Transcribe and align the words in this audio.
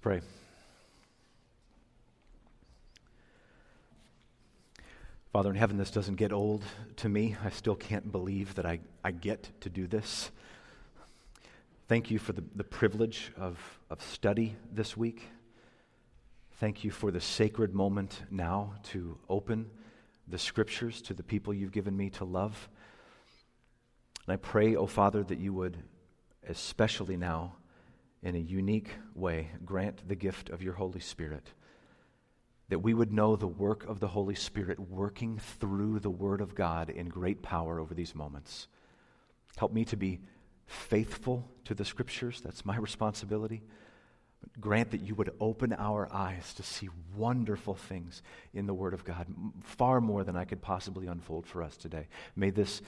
pray. 0.00 0.22
Father 5.30 5.50
in 5.50 5.56
heaven, 5.56 5.76
this 5.76 5.90
doesn't 5.90 6.14
get 6.14 6.32
old 6.32 6.64
to 6.96 7.08
me. 7.08 7.36
I 7.44 7.50
still 7.50 7.76
can't 7.76 8.10
believe 8.10 8.54
that 8.54 8.64
I, 8.64 8.80
I 9.04 9.10
get 9.10 9.50
to 9.60 9.68
do 9.68 9.86
this. 9.86 10.30
Thank 11.86 12.10
you 12.10 12.18
for 12.18 12.32
the, 12.32 12.42
the 12.56 12.64
privilege 12.64 13.30
of, 13.36 13.58
of 13.90 14.00
study 14.02 14.56
this 14.72 14.96
week. 14.96 15.28
Thank 16.54 16.82
you 16.82 16.90
for 16.90 17.10
the 17.10 17.20
sacred 17.20 17.74
moment 17.74 18.22
now 18.30 18.76
to 18.84 19.18
open 19.28 19.66
the 20.26 20.38
scriptures 20.38 21.02
to 21.02 21.14
the 21.14 21.22
people 21.22 21.52
you've 21.52 21.72
given 21.72 21.94
me 21.94 22.08
to 22.10 22.24
love. 22.24 22.70
And 24.26 24.32
I 24.32 24.36
pray, 24.36 24.76
O 24.76 24.80
oh 24.80 24.86
Father, 24.86 25.22
that 25.24 25.38
you 25.38 25.52
would, 25.52 25.76
especially 26.48 27.18
now, 27.18 27.56
in 28.22 28.34
a 28.34 28.38
unique 28.38 28.90
way, 29.14 29.50
grant 29.64 30.06
the 30.06 30.14
gift 30.14 30.50
of 30.50 30.62
your 30.62 30.74
Holy 30.74 31.00
Spirit. 31.00 31.52
That 32.68 32.80
we 32.80 32.94
would 32.94 33.12
know 33.12 33.34
the 33.34 33.48
work 33.48 33.84
of 33.88 33.98
the 33.98 34.08
Holy 34.08 34.34
Spirit 34.34 34.78
working 34.78 35.38
through 35.38 35.98
the 36.00 36.10
Word 36.10 36.40
of 36.40 36.54
God 36.54 36.90
in 36.90 37.08
great 37.08 37.42
power 37.42 37.80
over 37.80 37.94
these 37.94 38.14
moments. 38.14 38.68
Help 39.56 39.72
me 39.72 39.84
to 39.86 39.96
be 39.96 40.20
faithful 40.66 41.50
to 41.64 41.74
the 41.74 41.84
Scriptures. 41.84 42.40
That's 42.40 42.64
my 42.64 42.76
responsibility. 42.76 43.62
Grant 44.60 44.92
that 44.92 45.00
you 45.00 45.14
would 45.16 45.32
open 45.40 45.72
our 45.72 46.08
eyes 46.12 46.54
to 46.54 46.62
see 46.62 46.88
wonderful 47.16 47.74
things 47.74 48.22
in 48.54 48.66
the 48.66 48.74
Word 48.74 48.94
of 48.94 49.04
God, 49.04 49.26
far 49.62 50.00
more 50.00 50.24
than 50.24 50.36
I 50.36 50.44
could 50.44 50.62
possibly 50.62 51.08
unfold 51.08 51.46
for 51.46 51.62
us 51.62 51.76
today. 51.76 52.06
May 52.36 52.50
this 52.50 52.82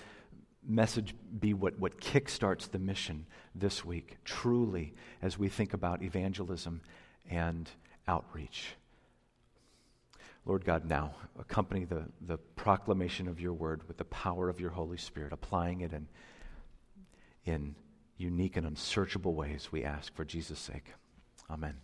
message 0.67 1.15
be 1.41 1.55
what, 1.55 1.79
what 1.79 2.01
kickstarts 2.01 2.71
the 2.71 2.79
mission 2.79 3.27
this 3.55 3.85
week, 3.85 4.17
truly, 4.25 4.95
as 5.21 5.39
we 5.39 5.49
think 5.49 5.75
about 5.75 6.03
evangelism 6.03 6.81
and 7.29 7.69
outreach. 8.07 8.75
Lord 10.45 10.65
God, 10.65 10.85
now 10.85 11.15
accompany 11.39 11.85
the, 11.85 12.05
the 12.27 12.39
proclamation 12.39 13.29
of 13.29 13.41
your 13.41 13.53
word 13.53 13.87
with 13.87 13.97
the 13.97 14.05
power 14.05 14.49
of 14.49 14.61
your 14.61 14.71
Holy 14.71 14.99
Spirit, 14.99 15.33
applying 15.33 15.83
it 15.83 15.93
in, 15.93 16.09
in 17.45 17.75
unique 18.17 18.57
and 18.57 18.67
unsearchable 18.67 19.35
ways, 19.35 19.69
we 19.71 19.85
ask 19.85 20.15
for 20.15 20.25
Jesus' 20.25 20.59
sake. 20.59 20.93
Amen. 21.51 21.77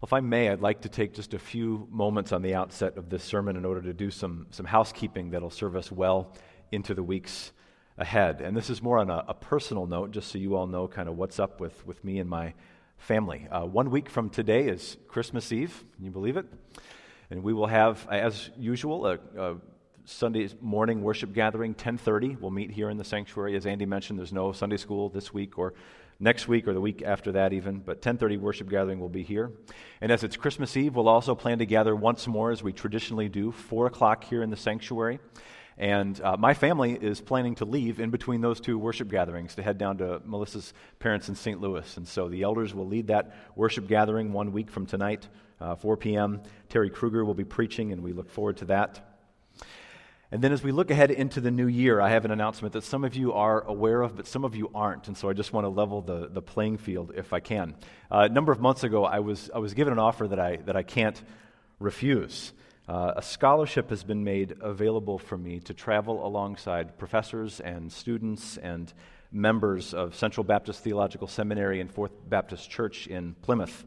Well, 0.00 0.06
if 0.06 0.12
I 0.14 0.20
may, 0.20 0.48
I'd 0.48 0.62
like 0.62 0.80
to 0.82 0.88
take 0.88 1.12
just 1.12 1.34
a 1.34 1.38
few 1.38 1.86
moments 1.90 2.32
on 2.32 2.40
the 2.40 2.54
outset 2.54 2.96
of 2.96 3.10
this 3.10 3.22
sermon 3.22 3.54
in 3.54 3.66
order 3.66 3.82
to 3.82 3.92
do 3.92 4.10
some, 4.10 4.46
some 4.48 4.64
housekeeping 4.64 5.28
that'll 5.28 5.50
serve 5.50 5.76
us 5.76 5.92
well 5.92 6.34
into 6.72 6.94
the 6.94 7.02
weeks 7.02 7.52
ahead. 7.98 8.40
And 8.40 8.56
this 8.56 8.70
is 8.70 8.80
more 8.80 8.98
on 8.98 9.10
a, 9.10 9.26
a 9.28 9.34
personal 9.34 9.84
note, 9.84 10.12
just 10.12 10.32
so 10.32 10.38
you 10.38 10.56
all 10.56 10.66
know 10.66 10.88
kind 10.88 11.06
of 11.06 11.18
what's 11.18 11.38
up 11.38 11.60
with, 11.60 11.86
with 11.86 12.02
me 12.02 12.18
and 12.18 12.30
my 12.30 12.54
family. 12.96 13.46
Uh, 13.50 13.66
one 13.66 13.90
week 13.90 14.08
from 14.08 14.30
today 14.30 14.68
is 14.68 14.96
Christmas 15.06 15.52
Eve. 15.52 15.84
Can 15.96 16.06
you 16.06 16.10
believe 16.10 16.38
it? 16.38 16.46
And 17.28 17.42
we 17.42 17.52
will 17.52 17.66
have, 17.66 18.08
as 18.10 18.48
usual, 18.56 19.04
a, 19.04 19.18
a 19.36 19.56
Sunday 20.06 20.48
morning 20.62 21.02
worship 21.02 21.34
gathering, 21.34 21.74
10:30. 21.74 22.40
We'll 22.40 22.50
meet 22.50 22.70
here 22.70 22.88
in 22.88 22.96
the 22.96 23.04
sanctuary. 23.04 23.54
As 23.54 23.66
Andy 23.66 23.84
mentioned, 23.84 24.18
there's 24.18 24.32
no 24.32 24.52
Sunday 24.52 24.78
school 24.78 25.10
this 25.10 25.34
week 25.34 25.58
or 25.58 25.74
next 26.20 26.46
week 26.46 26.68
or 26.68 26.74
the 26.74 26.80
week 26.80 27.02
after 27.02 27.32
that 27.32 27.52
even 27.52 27.78
but 27.78 28.02
10.30 28.02 28.38
worship 28.38 28.68
gathering 28.68 29.00
will 29.00 29.08
be 29.08 29.22
here. 29.22 29.50
And 30.00 30.12
as 30.12 30.22
it's 30.22 30.36
christmas 30.36 30.76
eve 30.76 30.94
we'll 30.94 31.08
also 31.08 31.34
plan 31.34 31.58
to 31.58 31.66
gather 31.66 31.96
once 31.96 32.26
more 32.26 32.50
as 32.50 32.62
we 32.62 32.72
traditionally 32.72 33.28
do 33.28 33.50
4 33.50 33.86
o'clock 33.86 34.24
here 34.24 34.42
in 34.42 34.50
the 34.50 34.56
sanctuary. 34.56 35.18
And 35.78 36.20
uh, 36.20 36.36
my 36.36 36.52
family 36.52 36.92
is 36.92 37.22
planning 37.22 37.54
to 37.56 37.64
leave 37.64 38.00
in 38.00 38.10
between 38.10 38.42
those 38.42 38.60
two 38.60 38.78
worship 38.78 39.08
gatherings 39.08 39.54
to 39.54 39.62
head 39.62 39.78
down 39.78 39.96
to 39.98 40.20
melissa's 40.26 40.74
parents 40.98 41.28
in 41.30 41.34
st 41.34 41.60
louis. 41.60 41.96
And 41.96 42.06
so 42.06 42.28
the 42.28 42.42
elders 42.42 42.74
will 42.74 42.86
lead 42.86 43.06
that 43.06 43.34
worship 43.56 43.88
gathering 43.88 44.32
one 44.32 44.52
week 44.52 44.70
from 44.70 44.84
tonight 44.84 45.26
uh, 45.60 45.74
4 45.74 45.96
p.m 45.96 46.42
terry 46.68 46.90
kruger 46.90 47.24
will 47.24 47.34
be 47.34 47.44
preaching 47.44 47.92
and 47.92 48.02
we 48.02 48.12
look 48.12 48.30
forward 48.30 48.58
to 48.58 48.66
that 48.66 49.09
and 50.32 50.42
then 50.42 50.52
as 50.52 50.62
we 50.62 50.70
look 50.70 50.90
ahead 50.92 51.10
into 51.10 51.40
the 51.40 51.50
new 51.50 51.66
year, 51.66 52.00
I 52.00 52.10
have 52.10 52.24
an 52.24 52.30
announcement 52.30 52.74
that 52.74 52.84
some 52.84 53.02
of 53.02 53.16
you 53.16 53.32
are 53.32 53.62
aware 53.62 54.02
of, 54.02 54.14
but 54.14 54.28
some 54.28 54.44
of 54.44 54.54
you 54.54 54.70
aren't. 54.74 55.08
And 55.08 55.16
so 55.16 55.28
I 55.28 55.32
just 55.32 55.52
want 55.52 55.64
to 55.64 55.68
level 55.68 56.02
the, 56.02 56.28
the 56.28 56.40
playing 56.40 56.78
field 56.78 57.12
if 57.16 57.32
I 57.32 57.40
can. 57.40 57.74
Uh, 58.10 58.28
a 58.30 58.32
number 58.32 58.52
of 58.52 58.60
months 58.60 58.84
ago, 58.84 59.04
I 59.04 59.18
was, 59.18 59.50
I 59.52 59.58
was 59.58 59.74
given 59.74 59.92
an 59.92 59.98
offer 59.98 60.28
that 60.28 60.38
I, 60.38 60.56
that 60.66 60.76
I 60.76 60.84
can't 60.84 61.20
refuse. 61.80 62.52
Uh, 62.88 63.14
a 63.16 63.22
scholarship 63.22 63.90
has 63.90 64.04
been 64.04 64.22
made 64.22 64.54
available 64.60 65.18
for 65.18 65.36
me 65.36 65.58
to 65.60 65.74
travel 65.74 66.24
alongside 66.24 66.96
professors 66.96 67.58
and 67.58 67.90
students 67.90 68.56
and 68.56 68.92
members 69.32 69.94
of 69.94 70.14
Central 70.14 70.44
Baptist 70.44 70.84
Theological 70.84 71.26
Seminary 71.26 71.80
and 71.80 71.90
Fourth 71.90 72.12
Baptist 72.28 72.70
Church 72.70 73.08
in 73.08 73.34
Plymouth. 73.42 73.84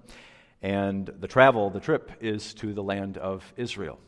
And 0.62 1.06
the 1.20 1.28
travel, 1.28 1.70
the 1.70 1.80
trip, 1.80 2.12
is 2.20 2.54
to 2.56 2.74
the 2.74 2.84
land 2.84 3.18
of 3.18 3.44
Israel. 3.56 4.00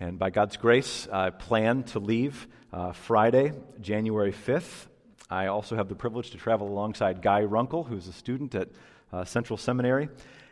And 0.00 0.18
by 0.18 0.30
God's 0.30 0.56
grace, 0.56 1.06
I 1.10 1.30
plan 1.30 1.84
to 1.84 2.00
leave 2.00 2.48
uh, 2.72 2.92
Friday, 2.92 3.52
January 3.80 4.32
5th. 4.32 4.86
I 5.30 5.46
also 5.46 5.76
have 5.76 5.88
the 5.88 5.94
privilege 5.94 6.30
to 6.30 6.36
travel 6.36 6.68
alongside 6.68 7.22
Guy 7.22 7.42
Runkle, 7.42 7.84
who's 7.84 8.08
a 8.08 8.12
student 8.12 8.56
at 8.56 8.68
uh, 9.12 9.24
Central 9.24 9.56
Seminary. 9.56 10.08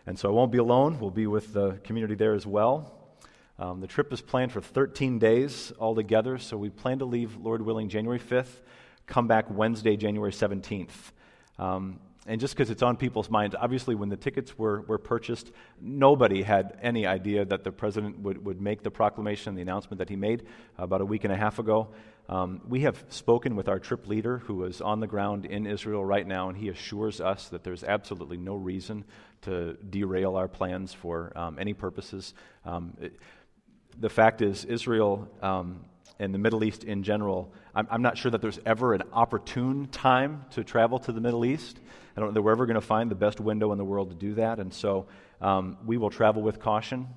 And 0.07 0.17
so 0.17 0.29
I 0.29 0.33
won't 0.33 0.53
be 0.53 0.59
alone. 0.59 1.01
We'll 1.01 1.11
be 1.11 1.27
with 1.27 1.53
the 1.53 1.73
community 1.83 2.15
there 2.15 2.35
as 2.35 2.47
well. 2.47 2.97
Um, 3.59 3.81
the 3.81 3.89
trip 3.89 4.13
is 4.13 4.21
planned 4.21 4.53
for 4.53 4.61
13 4.61 5.19
days 5.19 5.73
altogether, 5.79 6.39
so 6.39 6.57
we 6.57 6.71
plan 6.71 7.01
to 7.01 7.05
leave, 7.05 7.37
Lord 7.37 7.63
willing, 7.63 7.89
January 7.89 8.21
5th, 8.21 8.61
come 9.07 9.27
back 9.27 9.47
Wednesday, 9.51 9.97
January 9.97 10.33
17th. 10.33 10.89
Um, 11.59 11.99
and 12.27 12.41
just 12.41 12.55
because 12.55 12.71
it's 12.71 12.83
on 12.83 12.97
people's 12.97 13.29
minds, 13.29 13.57
obviously, 13.59 13.97
when 13.97 14.09
the 14.09 14.17
tickets 14.17 14.57
were, 14.57 14.83
were 14.83 14.99
purchased, 14.99 15.51
nobody 15.81 16.43
had 16.43 16.79
any 16.81 17.05
idea 17.05 17.45
that 17.45 17.65
the 17.65 17.73
president 17.73 18.21
would, 18.21 18.45
would 18.45 18.61
make 18.61 18.83
the 18.83 18.93
proclamation, 18.93 19.57
the 19.57 19.63
announcement 19.63 19.99
that 19.99 20.09
he 20.09 20.15
made 20.15 20.45
about 20.79 21.01
a 21.01 21.05
week 21.05 21.25
and 21.25 21.33
a 21.33 21.37
half 21.37 21.59
ago. 21.59 21.89
Um, 22.29 22.61
we 22.69 22.81
have 22.81 23.05
spoken 23.09 23.57
with 23.57 23.69
our 23.69 23.81
trip 23.81 24.07
leader 24.07 24.39
who 24.39 24.65
is 24.65 24.81
on 24.81 25.01
the 25.01 25.09
ground 25.09 25.47
in 25.47 25.67
Israel 25.67 26.05
right 26.05 26.27
now, 26.27 26.49
and 26.49 26.57
he 26.57 26.69
assures 26.69 27.21
us 27.21 27.49
that 27.49 27.65
there's 27.65 27.83
absolutely 27.83 28.37
no 28.37 28.55
reason 28.55 29.05
to 29.43 29.75
derail 29.91 30.37
our 30.37 30.47
plans 30.47 30.95
for 30.95 31.33
um, 31.37 31.59
any 31.59 31.75
purposes. 31.75 32.35
Um, 32.65 32.97
it, 33.01 33.17
the 33.99 34.09
fact 34.09 34.43
is, 34.43 34.65
Israel 34.65 35.29
um, 35.43 35.85
and 36.23 36.33
the 36.33 36.39
Middle 36.39 36.63
East 36.63 36.85
in 36.85 37.03
general, 37.03 37.53
I'm, 37.75 37.89
I'm, 37.91 38.01
not 38.01 38.17
sure 38.17 38.31
that 38.31 38.41
there's 38.41 38.61
ever 38.65 38.95
an 38.95 39.03
opportune 39.13 39.89
time 39.89 40.45
to 40.53 40.63
travel 40.63 41.01
to 41.01 41.11
the 41.11 41.21
Middle 41.21 41.45
East. 41.45 41.81
I 42.17 42.21
don't 42.21 42.29
know 42.29 42.35
that 42.35 42.43
we're 42.43 42.53
ever 42.53 42.65
going 42.65 42.77
to 42.77 42.81
find 42.81 43.11
the 43.11 43.17
best 43.17 43.41
window 43.41 43.73
in 43.73 43.79
the 43.79 43.85
world 43.85 44.11
to 44.11 44.15
do 44.15 44.35
that. 44.35 44.61
And 44.61 44.73
so 44.73 45.07
um, 45.41 45.79
we 45.85 45.97
will 45.99 46.11
travel 46.11 46.41
with 46.41 46.61
caution. 46.61 47.09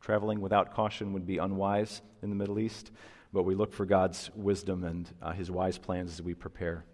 Traveling 0.00 0.40
without 0.40 0.74
caution 0.74 1.12
would 1.12 1.26
be 1.26 1.38
unwise 1.38 2.02
in 2.22 2.30
the 2.30 2.34
Middle 2.34 2.58
East, 2.58 2.90
but 3.32 3.44
we 3.44 3.54
look 3.54 3.72
for 3.72 3.86
God's 3.86 4.30
wisdom 4.34 4.82
and 4.82 5.08
uh, 5.22 5.32
his 5.32 5.48
wise 5.48 5.78
plans 5.78 6.10
as 6.10 6.22
we 6.22 6.34
prepare. 6.34 6.84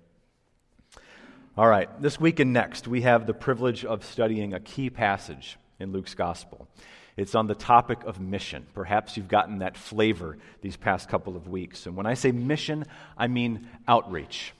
All 1.57 1.69
right, 1.69 1.89
this 2.03 2.21
week 2.21 2.39
and 2.39 2.53
next, 2.53 2.87
we 2.87 3.01
have 3.01 3.27
the 3.27 3.33
privilege 3.33 3.83
of 3.83 4.05
studying 4.05 4.53
a 4.53 4.61
key 4.61 4.91
passage 4.91 5.57
in 5.81 5.91
Luke's 5.91 6.15
gospel. 6.15 6.69
It's 7.17 7.35
on 7.35 7.47
the 7.47 7.55
topic 7.55 8.05
of 8.05 8.21
mission. 8.21 8.67
Perhaps 8.75 9.17
you've 9.17 9.29
gotten 9.29 9.61
that 9.61 9.77
flavor 9.77 10.37
these 10.61 10.77
past 10.77 11.09
couple 11.09 11.35
of 11.35 11.49
weeks. 11.49 11.87
And 11.87 11.97
when 11.97 12.07
I 12.07 12.15
say 12.15 12.31
mission, 12.31 12.85
I 13.17 13.27
mean 13.27 13.69
outreach, 13.89 14.53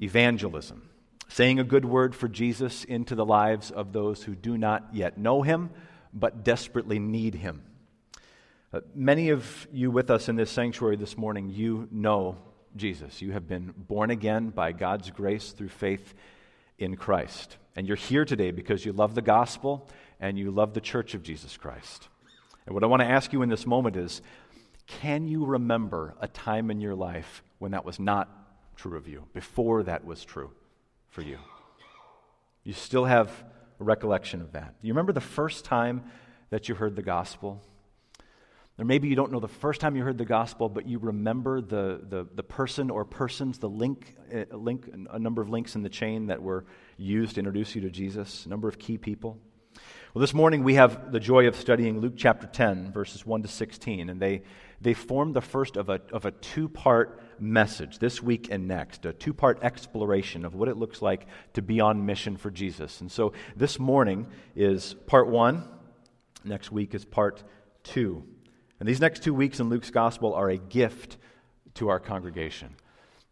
evangelism, 0.00 0.88
saying 1.28 1.58
a 1.58 1.64
good 1.64 1.84
word 1.84 2.14
for 2.14 2.28
Jesus 2.28 2.84
into 2.84 3.14
the 3.14 3.26
lives 3.26 3.70
of 3.70 3.92
those 3.92 4.22
who 4.22 4.34
do 4.34 4.56
not 4.56 4.88
yet 4.92 5.18
know 5.18 5.42
him, 5.42 5.70
but 6.14 6.44
desperately 6.44 6.98
need 6.98 7.34
him. 7.34 7.62
Uh, 8.72 8.80
many 8.94 9.28
of 9.28 9.68
you 9.70 9.90
with 9.90 10.10
us 10.10 10.28
in 10.30 10.36
this 10.36 10.50
sanctuary 10.50 10.96
this 10.96 11.16
morning, 11.18 11.50
you 11.50 11.88
know 11.90 12.38
Jesus. 12.74 13.20
You 13.20 13.32
have 13.32 13.46
been 13.46 13.74
born 13.76 14.10
again 14.10 14.48
by 14.48 14.72
God's 14.72 15.10
grace 15.10 15.52
through 15.52 15.68
faith 15.68 16.14
in 16.78 16.96
Christ. 16.96 17.58
And 17.74 17.86
you're 17.86 17.96
here 17.96 18.24
today 18.24 18.50
because 18.50 18.84
you 18.84 18.92
love 18.92 19.14
the 19.14 19.22
gospel 19.22 19.88
and 20.20 20.38
you 20.38 20.50
love 20.50 20.74
the 20.74 20.80
church 20.80 21.14
of 21.14 21.22
Jesus 21.22 21.56
Christ. 21.56 22.08
And 22.66 22.74
what 22.74 22.82
I 22.82 22.86
want 22.86 23.00
to 23.00 23.08
ask 23.08 23.32
you 23.32 23.42
in 23.42 23.48
this 23.48 23.66
moment 23.66 23.96
is 23.96 24.22
can 24.86 25.26
you 25.26 25.44
remember 25.44 26.14
a 26.20 26.28
time 26.28 26.70
in 26.70 26.80
your 26.80 26.94
life 26.94 27.42
when 27.58 27.72
that 27.72 27.84
was 27.84 27.98
not 27.98 28.28
true 28.76 28.96
of 28.96 29.08
you, 29.08 29.24
before 29.32 29.82
that 29.84 30.04
was 30.04 30.24
true 30.24 30.50
for 31.08 31.22
you? 31.22 31.38
You 32.62 32.72
still 32.72 33.04
have 33.04 33.30
a 33.80 33.84
recollection 33.84 34.40
of 34.40 34.52
that. 34.52 34.74
You 34.82 34.92
remember 34.92 35.12
the 35.12 35.20
first 35.20 35.64
time 35.64 36.04
that 36.50 36.68
you 36.68 36.74
heard 36.74 36.96
the 36.96 37.02
gospel? 37.02 37.62
Or 38.78 38.84
maybe 38.84 39.08
you 39.08 39.16
don't 39.16 39.32
know 39.32 39.40
the 39.40 39.48
first 39.48 39.80
time 39.80 39.96
you 39.96 40.02
heard 40.02 40.18
the 40.18 40.26
gospel, 40.26 40.68
but 40.68 40.86
you 40.86 40.98
remember 40.98 41.60
the, 41.60 42.00
the, 42.08 42.26
the 42.34 42.42
person 42.42 42.90
or 42.90 43.04
persons, 43.04 43.58
the 43.58 43.68
link, 43.68 44.16
a, 44.30 44.42
uh, 44.52 44.56
link, 44.56 44.88
a 45.10 45.18
number 45.18 45.40
of 45.40 45.48
links 45.48 45.76
in 45.76 45.82
the 45.82 45.88
chain 45.88 46.26
that 46.26 46.42
were 46.42 46.66
used 46.98 47.34
to 47.34 47.40
introduce 47.40 47.74
you 47.74 47.80
to 47.82 47.90
Jesus, 47.90 48.44
a 48.44 48.48
number 48.48 48.68
of 48.68 48.78
key 48.78 48.98
people. 48.98 49.38
Well, 50.16 50.22
this 50.22 50.32
morning 50.32 50.64
we 50.64 50.76
have 50.76 51.12
the 51.12 51.20
joy 51.20 51.46
of 51.46 51.56
studying 51.56 52.00
Luke 52.00 52.14
chapter 52.16 52.46
10, 52.46 52.90
verses 52.90 53.26
1 53.26 53.42
to 53.42 53.48
16, 53.48 54.08
and 54.08 54.18
they, 54.18 54.44
they 54.80 54.94
form 54.94 55.34
the 55.34 55.42
first 55.42 55.76
of 55.76 55.90
a, 55.90 56.00
of 56.10 56.24
a 56.24 56.30
two 56.30 56.70
part 56.70 57.20
message 57.38 57.98
this 57.98 58.22
week 58.22 58.48
and 58.50 58.66
next, 58.66 59.04
a 59.04 59.12
two 59.12 59.34
part 59.34 59.62
exploration 59.62 60.46
of 60.46 60.54
what 60.54 60.70
it 60.70 60.78
looks 60.78 61.02
like 61.02 61.26
to 61.52 61.60
be 61.60 61.80
on 61.80 62.06
mission 62.06 62.38
for 62.38 62.50
Jesus. 62.50 63.02
And 63.02 63.12
so 63.12 63.34
this 63.56 63.78
morning 63.78 64.26
is 64.54 64.94
part 65.06 65.28
one, 65.28 65.68
next 66.44 66.72
week 66.72 66.94
is 66.94 67.04
part 67.04 67.44
two. 67.82 68.24
And 68.80 68.88
these 68.88 69.02
next 69.02 69.22
two 69.22 69.34
weeks 69.34 69.60
in 69.60 69.68
Luke's 69.68 69.90
gospel 69.90 70.32
are 70.32 70.48
a 70.48 70.56
gift 70.56 71.18
to 71.74 71.90
our 71.90 72.00
congregation. 72.00 72.74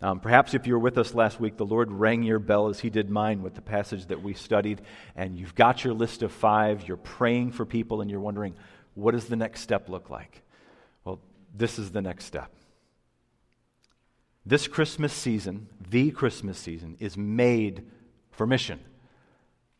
Um, 0.04 0.20
perhaps 0.20 0.52
if 0.52 0.66
you 0.66 0.74
were 0.74 0.80
with 0.80 0.98
us 0.98 1.14
last 1.14 1.40
week, 1.40 1.56
the 1.56 1.64
Lord 1.64 1.90
rang 1.90 2.24
your 2.24 2.38
bell 2.38 2.68
as 2.68 2.78
He 2.78 2.90
did 2.90 3.08
mine 3.08 3.40
with 3.40 3.54
the 3.54 3.62
passage 3.62 4.04
that 4.08 4.22
we 4.22 4.34
studied, 4.34 4.82
and 5.16 5.34
you've 5.34 5.54
got 5.54 5.82
your 5.82 5.94
list 5.94 6.22
of 6.22 6.30
five, 6.30 6.86
you're 6.86 6.98
praying 6.98 7.52
for 7.52 7.64
people, 7.64 8.02
and 8.02 8.10
you're 8.10 8.20
wondering, 8.20 8.54
what 8.92 9.12
does 9.12 9.24
the 9.28 9.36
next 9.36 9.62
step 9.62 9.88
look 9.88 10.10
like? 10.10 10.42
Well, 11.06 11.20
this 11.54 11.78
is 11.78 11.90
the 11.90 12.02
next 12.02 12.26
step. 12.26 12.52
This 14.44 14.68
Christmas 14.68 15.10
season, 15.10 15.68
the 15.88 16.10
Christmas 16.10 16.58
season, 16.58 16.98
is 17.00 17.16
made 17.16 17.86
for 18.30 18.46
mission. 18.46 18.80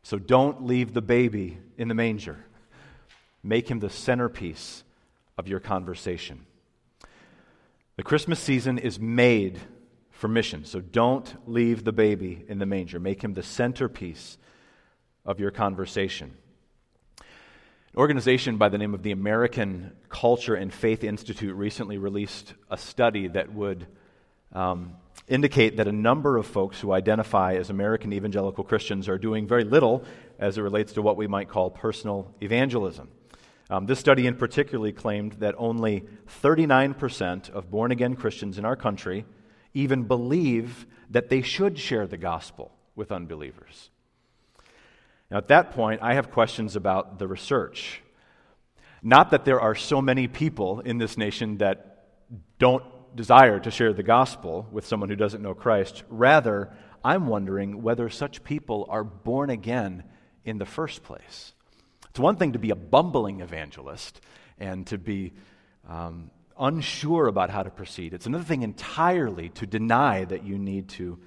So 0.05 0.19
don't 0.19 0.65
leave 0.65 0.95
the 0.95 1.03
baby 1.03 1.59
in 1.77 1.89
the 1.89 1.95
manger. 1.95 2.47
Make 3.43 3.71
him 3.71 3.81
the 3.81 3.91
centerpiece 3.91 4.85
of 5.37 5.49
your 5.49 5.61
conversation. 5.61 6.47
The 7.97 8.03
Christmas 8.03 8.41
season 8.41 8.79
is 8.79 8.99
made 8.99 9.61
for 10.15 10.29
mission. 10.29 10.65
So 10.65 10.81
don't 10.81 11.33
leave 11.47 11.85
the 11.85 11.93
baby 11.93 12.45
in 12.49 12.59
the 12.59 12.67
manger. 12.67 12.99
Make 12.99 13.23
him 13.23 13.35
the 13.35 13.43
centerpiece 13.43 14.39
of 15.25 15.41
your 15.41 15.51
conversation. 15.51 16.37
An 17.19 17.99
organization 17.99 18.57
by 18.57 18.69
the 18.69 18.79
name 18.79 18.95
of 18.95 19.03
the 19.03 19.11
American 19.11 19.93
Culture 20.09 20.55
and 20.55 20.73
Faith 20.73 21.05
Institute 21.05 21.55
recently 21.55 21.99
released 21.99 22.55
a 22.71 22.79
study 22.79 23.29
that 23.29 23.53
would 23.53 23.87
um, 24.53 24.95
indicate 25.29 25.79
that 25.79 25.89
a 25.89 25.93
number 25.93 26.37
of 26.37 26.47
folks 26.47 26.81
who 26.81 26.93
identify 26.93 27.55
as 27.55 27.71
American 27.71 28.13
evangelical 28.13 28.63
Christians 28.63 29.09
are 29.09 29.19
doing 29.19 29.47
very 29.49 29.65
little 29.65 30.05
as 30.39 30.59
it 30.59 30.63
relates 30.63 30.93
to 30.93 31.03
what 31.03 31.17
we 31.17 31.27
might 31.27 31.49
call 31.49 31.71
personal 31.71 32.33
evangelism. 32.41 33.09
Um, 33.71 33.87
this 33.87 33.99
study 33.99 34.27
in 34.27 34.37
particular 34.37 34.93
claimed 34.93 35.35
that 35.35 35.55
only 35.59 36.05
39% 36.43 37.51
of 37.51 37.71
born 37.71 37.91
again 37.91 38.15
Christians 38.15 38.59
in 38.59 38.65
our 38.65 38.77
country 38.77 39.25
even 39.75 40.05
believe 40.05 40.87
that 41.11 41.29
they 41.29 41.43
should 41.43 41.79
share 41.79 42.07
the 42.07 42.17
gospel 42.17 42.73
with 42.95 43.13
unbelievers. 43.13 43.91
Now, 45.31 45.39
at 45.39 45.49
that 45.49 45.73
point, 45.73 46.01
I 46.03 46.15
have 46.15 46.31
questions 46.31 46.77
about 46.77 47.19
the 47.19 47.27
research. 47.27 48.01
Not 49.03 49.31
that 49.31 49.45
there 49.45 49.61
are 49.61 49.75
so 49.75 50.01
many 50.01 50.29
people 50.29 50.81
in 50.81 50.99
this 50.99 51.19
nation 51.19 51.59
that 51.59 52.07
don't 52.59 52.85
desire 53.17 53.61
to 53.61 53.71
share 53.71 53.93
the 53.93 54.03
gospel 54.03 54.67
with 54.71 54.87
someone 54.87 55.09
who 55.09 55.17
doesn't 55.17 55.43
know 55.43 55.55
Christ. 55.55 56.05
Rather, 56.09 56.73
I'm 57.05 57.27
wondering 57.27 57.83
whether 57.83 58.09
such 58.09 58.45
people 58.45 58.87
are 58.89 59.05
born 59.05 59.51
again 59.51 60.05
in 60.45 60.59
the 60.59 60.67
first 60.67 61.03
place. 61.03 61.53
It's 62.11 62.19
one 62.19 62.37
thing 62.37 62.53
to 62.53 62.59
be 62.59 62.71
a 62.71 62.77
bumbling 62.77 63.41
evangelist 63.41 64.21
and 64.59 64.87
to 64.87 64.99
be 64.99 65.33
um, 65.89 66.31
unsure 66.59 67.27
about 67.27 67.51
how 67.51 67.63
to 67.63 67.71
proceed. 67.71 68.15
It's 68.15 68.27
another 68.27 68.45
thing 68.45 68.63
entirely 68.63 69.49
to 69.51 69.67
deny 69.67 70.25
that 70.25 70.45
you 70.45 70.59
need 70.59 70.89
to 70.91 71.19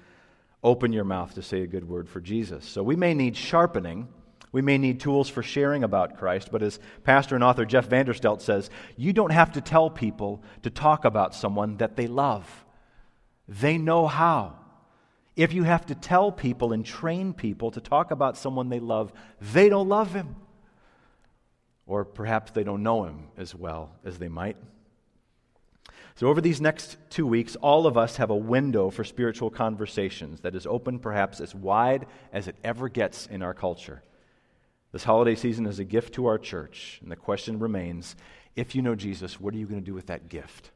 open 0.62 0.92
your 0.92 1.04
mouth 1.04 1.34
to 1.34 1.42
say 1.42 1.62
a 1.62 1.66
good 1.66 1.88
word 1.88 2.08
for 2.08 2.20
Jesus. 2.20 2.64
So 2.64 2.82
we 2.82 2.96
may 2.96 3.14
need 3.14 3.36
sharpening. 3.36 4.08
We 4.50 4.62
may 4.62 4.78
need 4.78 5.00
tools 5.00 5.28
for 5.28 5.42
sharing 5.42 5.84
about 5.84 6.16
Christ, 6.16 6.48
but 6.50 6.62
as 6.62 6.80
pastor 7.04 7.34
and 7.34 7.44
author 7.44 7.66
Jeff 7.66 7.88
Vanderstelt 7.88 8.40
says, 8.40 8.70
you 8.96 9.12
don't 9.12 9.32
have 9.32 9.52
to 9.52 9.60
tell 9.60 9.90
people 9.90 10.42
to 10.62 10.70
talk 10.70 11.04
about 11.04 11.34
someone 11.34 11.76
that 11.76 11.96
they 11.96 12.06
love. 12.06 12.64
They 13.46 13.76
know 13.76 14.06
how. 14.06 14.54
If 15.36 15.52
you 15.52 15.62
have 15.64 15.86
to 15.86 15.94
tell 15.94 16.32
people 16.32 16.72
and 16.72 16.84
train 16.84 17.34
people 17.34 17.70
to 17.72 17.80
talk 17.80 18.10
about 18.10 18.36
someone 18.36 18.70
they 18.70 18.80
love, 18.80 19.12
they 19.40 19.68
don't 19.68 19.88
love 19.88 20.14
him. 20.14 20.34
Or 21.86 22.04
perhaps 22.04 22.50
they 22.52 22.64
don't 22.64 22.82
know 22.82 23.04
him 23.04 23.28
as 23.36 23.54
well 23.54 23.92
as 24.04 24.18
they 24.18 24.28
might. 24.28 24.56
So, 26.18 26.26
over 26.26 26.40
these 26.40 26.60
next 26.60 26.96
two 27.10 27.28
weeks, 27.28 27.54
all 27.54 27.86
of 27.86 27.96
us 27.96 28.16
have 28.16 28.30
a 28.30 28.36
window 28.36 28.90
for 28.90 29.04
spiritual 29.04 29.50
conversations 29.50 30.40
that 30.40 30.56
is 30.56 30.66
open 30.66 30.98
perhaps 30.98 31.38
as 31.38 31.54
wide 31.54 32.06
as 32.32 32.48
it 32.48 32.56
ever 32.64 32.88
gets 32.88 33.28
in 33.28 33.40
our 33.40 33.54
culture. 33.54 34.02
This 34.90 35.04
holiday 35.04 35.36
season 35.36 35.64
is 35.64 35.78
a 35.78 35.84
gift 35.84 36.14
to 36.14 36.26
our 36.26 36.36
church, 36.36 36.98
and 37.02 37.12
the 37.12 37.14
question 37.14 37.60
remains 37.60 38.16
if 38.56 38.74
you 38.74 38.82
know 38.82 38.96
Jesus, 38.96 39.38
what 39.38 39.54
are 39.54 39.58
you 39.58 39.66
going 39.66 39.80
to 39.80 39.86
do 39.86 39.94
with 39.94 40.08
that 40.08 40.28
gift? 40.28 40.72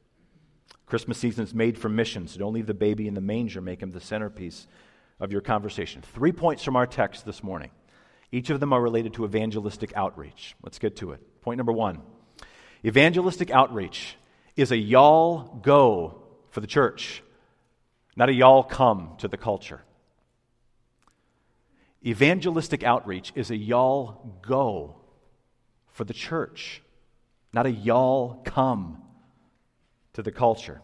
Christmas 0.87 1.19
season 1.19 1.43
is 1.43 1.53
made 1.53 1.77
for 1.77 1.89
mission, 1.89 2.29
so 2.29 2.39
don't 2.39 2.55
leave 2.55 2.69
the 2.69 2.73
baby 2.73 3.09
in 3.09 3.15
the 3.15 3.21
manger, 3.21 3.61
make 3.61 3.83
him 3.83 3.91
the 3.91 4.01
centerpiece 4.01 4.69
of 5.19 5.33
your 5.33 5.41
conversation. 5.41 6.03
Three 6.03 6.31
points 6.31 6.63
from 6.63 6.77
our 6.77 6.87
text 6.87 7.27
this 7.27 7.43
morning. 7.43 7.73
Each 8.31 8.51
of 8.51 8.61
them 8.61 8.73
are 8.73 8.81
related 8.81 9.15
to 9.15 9.25
evangelistic 9.25 9.93
outreach. 9.97 10.55
Let's 10.63 10.79
get 10.79 10.95
to 10.99 11.11
it. 11.11 11.43
Point 11.43 11.57
number 11.57 11.73
one 11.73 12.01
evangelistic 12.85 13.51
outreach 13.51 14.17
is 14.57 14.71
a 14.71 14.77
y'all 14.77 15.61
go 15.63 16.23
for 16.51 16.61
the 16.61 16.67
church, 16.67 17.23
not 18.17 18.29
a 18.29 18.33
y'all 18.33 18.63
come 18.63 19.15
to 19.19 19.29
the 19.29 19.37
culture. 19.37 19.83
Evangelistic 22.05 22.83
outreach 22.83 23.33
is 23.35 23.51
a 23.51 23.57
y'all 23.57 24.39
go 24.43 24.97
for 25.93 26.05
the 26.05 26.13
church, 26.13 26.83
not 27.53 27.67
a 27.67 27.71
y'all 27.71 28.43
come 28.45 29.03
to 30.13 30.23
the 30.23 30.33
culture. 30.33 30.81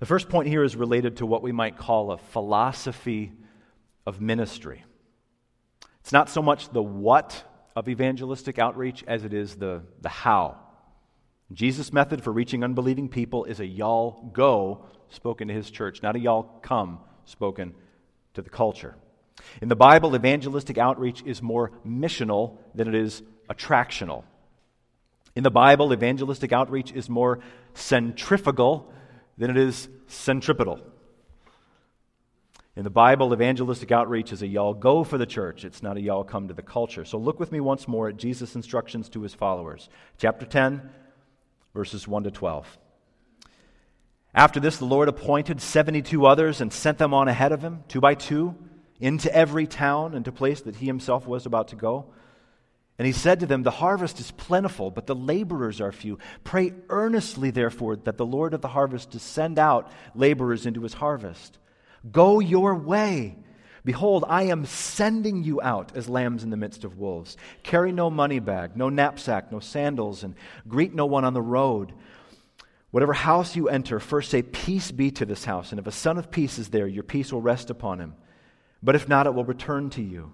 The 0.00 0.06
first 0.06 0.28
point 0.28 0.48
here 0.48 0.64
is 0.64 0.76
related 0.76 1.18
to 1.18 1.26
what 1.26 1.42
we 1.42 1.52
might 1.52 1.78
call 1.78 2.10
a 2.10 2.18
philosophy 2.18 3.32
of 4.06 4.20
ministry. 4.20 4.84
It's 6.00 6.12
not 6.12 6.28
so 6.28 6.42
much 6.42 6.68
the 6.70 6.82
what 6.82 7.42
of 7.74 7.88
evangelistic 7.88 8.58
outreach 8.58 9.02
as 9.06 9.24
it 9.24 9.32
is 9.32 9.54
the, 9.54 9.82
the 10.02 10.08
how. 10.10 10.58
Jesus' 11.54 11.92
method 11.92 12.22
for 12.22 12.32
reaching 12.32 12.64
unbelieving 12.64 13.08
people 13.08 13.44
is 13.44 13.60
a 13.60 13.66
y'all 13.66 14.30
go 14.32 14.86
spoken 15.08 15.48
to 15.48 15.54
his 15.54 15.70
church, 15.70 16.02
not 16.02 16.16
a 16.16 16.18
y'all 16.18 16.44
come 16.62 16.98
spoken 17.24 17.74
to 18.34 18.42
the 18.42 18.50
culture. 18.50 18.96
In 19.60 19.68
the 19.68 19.76
Bible, 19.76 20.14
evangelistic 20.14 20.78
outreach 20.78 21.22
is 21.24 21.42
more 21.42 21.72
missional 21.86 22.58
than 22.74 22.88
it 22.88 22.94
is 22.94 23.22
attractional. 23.48 24.24
In 25.36 25.42
the 25.42 25.50
Bible, 25.50 25.92
evangelistic 25.92 26.52
outreach 26.52 26.92
is 26.92 27.08
more 27.08 27.40
centrifugal 27.74 28.92
than 29.36 29.50
it 29.50 29.56
is 29.56 29.88
centripetal. 30.06 30.80
In 32.76 32.82
the 32.82 32.90
Bible, 32.90 33.32
evangelistic 33.32 33.92
outreach 33.92 34.32
is 34.32 34.42
a 34.42 34.46
y'all 34.46 34.74
go 34.74 35.04
for 35.04 35.18
the 35.18 35.26
church. 35.26 35.64
It's 35.64 35.82
not 35.82 35.96
a 35.96 36.00
y'all 36.00 36.24
come 36.24 36.48
to 36.48 36.54
the 36.54 36.62
culture. 36.62 37.04
So 37.04 37.18
look 37.18 37.38
with 37.38 37.52
me 37.52 37.60
once 37.60 37.86
more 37.86 38.08
at 38.08 38.16
Jesus' 38.16 38.56
instructions 38.56 39.08
to 39.10 39.22
his 39.22 39.34
followers. 39.34 39.88
Chapter 40.18 40.44
10, 40.46 40.90
verses 41.74 42.08
1 42.08 42.24
to 42.24 42.30
12. 42.30 42.78
After 44.34 44.58
this, 44.58 44.78
the 44.78 44.84
Lord 44.84 45.08
appointed 45.08 45.60
72 45.60 46.26
others 46.26 46.60
and 46.60 46.72
sent 46.72 46.98
them 46.98 47.12
on 47.12 47.28
ahead 47.28 47.52
of 47.52 47.62
him, 47.62 47.84
two 47.88 48.00
by 48.00 48.14
two, 48.14 48.56
into 49.00 49.32
every 49.34 49.66
town 49.66 50.14
and 50.14 50.24
to 50.24 50.32
place 50.32 50.62
that 50.62 50.76
he 50.76 50.86
himself 50.86 51.26
was 51.26 51.46
about 51.46 51.68
to 51.68 51.76
go. 51.76 52.06
And 52.98 53.06
he 53.06 53.12
said 53.12 53.40
to 53.40 53.46
them, 53.46 53.62
The 53.62 53.70
harvest 53.70 54.20
is 54.20 54.30
plentiful, 54.30 54.90
but 54.90 55.06
the 55.06 55.16
laborers 55.16 55.80
are 55.80 55.92
few. 55.92 56.18
Pray 56.44 56.72
earnestly, 56.88 57.50
therefore, 57.50 57.96
that 57.96 58.16
the 58.16 58.26
Lord 58.26 58.54
of 58.54 58.60
the 58.60 58.68
harvest 58.68 59.12
to 59.12 59.18
send 59.18 59.58
out 59.58 59.90
laborers 60.14 60.64
into 60.64 60.82
his 60.82 60.94
harvest. 60.94 61.58
Go 62.10 62.38
your 62.38 62.74
way. 62.74 63.36
Behold, 63.84 64.24
I 64.28 64.44
am 64.44 64.64
sending 64.64 65.44
you 65.44 65.60
out 65.60 65.94
as 65.94 66.08
lambs 66.08 66.42
in 66.42 66.50
the 66.50 66.56
midst 66.56 66.84
of 66.84 66.98
wolves. 66.98 67.36
Carry 67.62 67.92
no 67.92 68.08
money 68.08 68.38
bag, 68.38 68.76
no 68.76 68.88
knapsack, 68.88 69.52
no 69.52 69.60
sandals, 69.60 70.24
and 70.24 70.34
greet 70.66 70.94
no 70.94 71.04
one 71.04 71.24
on 71.24 71.34
the 71.34 71.42
road. 71.42 71.92
Whatever 72.90 73.12
house 73.12 73.56
you 73.56 73.68
enter, 73.68 74.00
first 74.00 74.30
say, 74.30 74.40
Peace 74.40 74.90
be 74.90 75.10
to 75.10 75.26
this 75.26 75.44
house. 75.44 75.70
And 75.70 75.78
if 75.78 75.86
a 75.86 75.92
son 75.92 76.16
of 76.16 76.30
peace 76.30 76.58
is 76.58 76.68
there, 76.68 76.86
your 76.86 77.02
peace 77.02 77.32
will 77.32 77.42
rest 77.42 77.68
upon 77.68 78.00
him. 78.00 78.14
But 78.82 78.94
if 78.94 79.08
not, 79.08 79.26
it 79.26 79.34
will 79.34 79.44
return 79.44 79.90
to 79.90 80.02
you. 80.02 80.32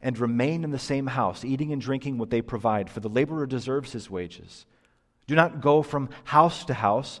And 0.00 0.18
remain 0.18 0.62
in 0.62 0.70
the 0.70 0.78
same 0.78 1.06
house, 1.06 1.44
eating 1.44 1.72
and 1.72 1.80
drinking 1.80 2.18
what 2.18 2.30
they 2.30 2.42
provide, 2.42 2.90
for 2.90 3.00
the 3.00 3.08
laborer 3.08 3.46
deserves 3.46 3.92
his 3.92 4.10
wages. 4.10 4.66
Do 5.26 5.34
not 5.34 5.60
go 5.60 5.82
from 5.82 6.10
house 6.24 6.64
to 6.66 6.74
house. 6.74 7.20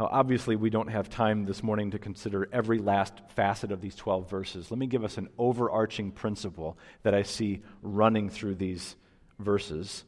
Now, 0.00 0.08
obviously, 0.10 0.56
we 0.56 0.70
don't 0.70 0.88
have 0.88 1.10
time 1.10 1.44
this 1.44 1.62
morning 1.62 1.90
to 1.90 1.98
consider 1.98 2.48
every 2.54 2.78
last 2.78 3.20
facet 3.36 3.70
of 3.70 3.82
these 3.82 3.94
12 3.94 4.30
verses. 4.30 4.70
Let 4.70 4.78
me 4.78 4.86
give 4.86 5.04
us 5.04 5.18
an 5.18 5.28
overarching 5.36 6.10
principle 6.10 6.78
that 7.02 7.14
I 7.14 7.22
see 7.22 7.60
running 7.82 8.30
through 8.30 8.54
these 8.54 8.96
verses. 9.38 10.04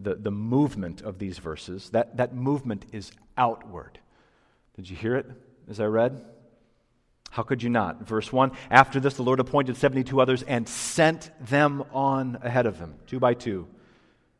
The, 0.00 0.16
the 0.16 0.32
movement 0.32 1.02
of 1.02 1.20
these 1.20 1.38
verses, 1.38 1.90
that, 1.90 2.16
that 2.16 2.34
movement 2.34 2.86
is 2.90 3.12
outward. 3.38 4.00
Did 4.74 4.90
you 4.90 4.96
hear 4.96 5.14
it 5.14 5.30
as 5.68 5.78
I 5.78 5.84
read? 5.84 6.24
How 7.30 7.44
could 7.44 7.62
you 7.62 7.70
not? 7.70 8.08
Verse 8.08 8.32
1 8.32 8.50
After 8.68 8.98
this, 8.98 9.14
the 9.14 9.22
Lord 9.22 9.38
appointed 9.38 9.76
72 9.76 10.20
others 10.20 10.42
and 10.42 10.68
sent 10.68 11.30
them 11.40 11.84
on 11.92 12.36
ahead 12.42 12.66
of 12.66 12.80
him, 12.80 12.96
two 13.06 13.20
by 13.20 13.34
two, 13.34 13.68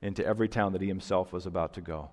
into 0.02 0.26
every 0.26 0.49
town 0.49 0.73
that 0.73 0.82
he 0.82 0.88
himself 0.88 1.32
was 1.32 1.47
about 1.47 1.75
to 1.75 1.80
go. 1.80 2.11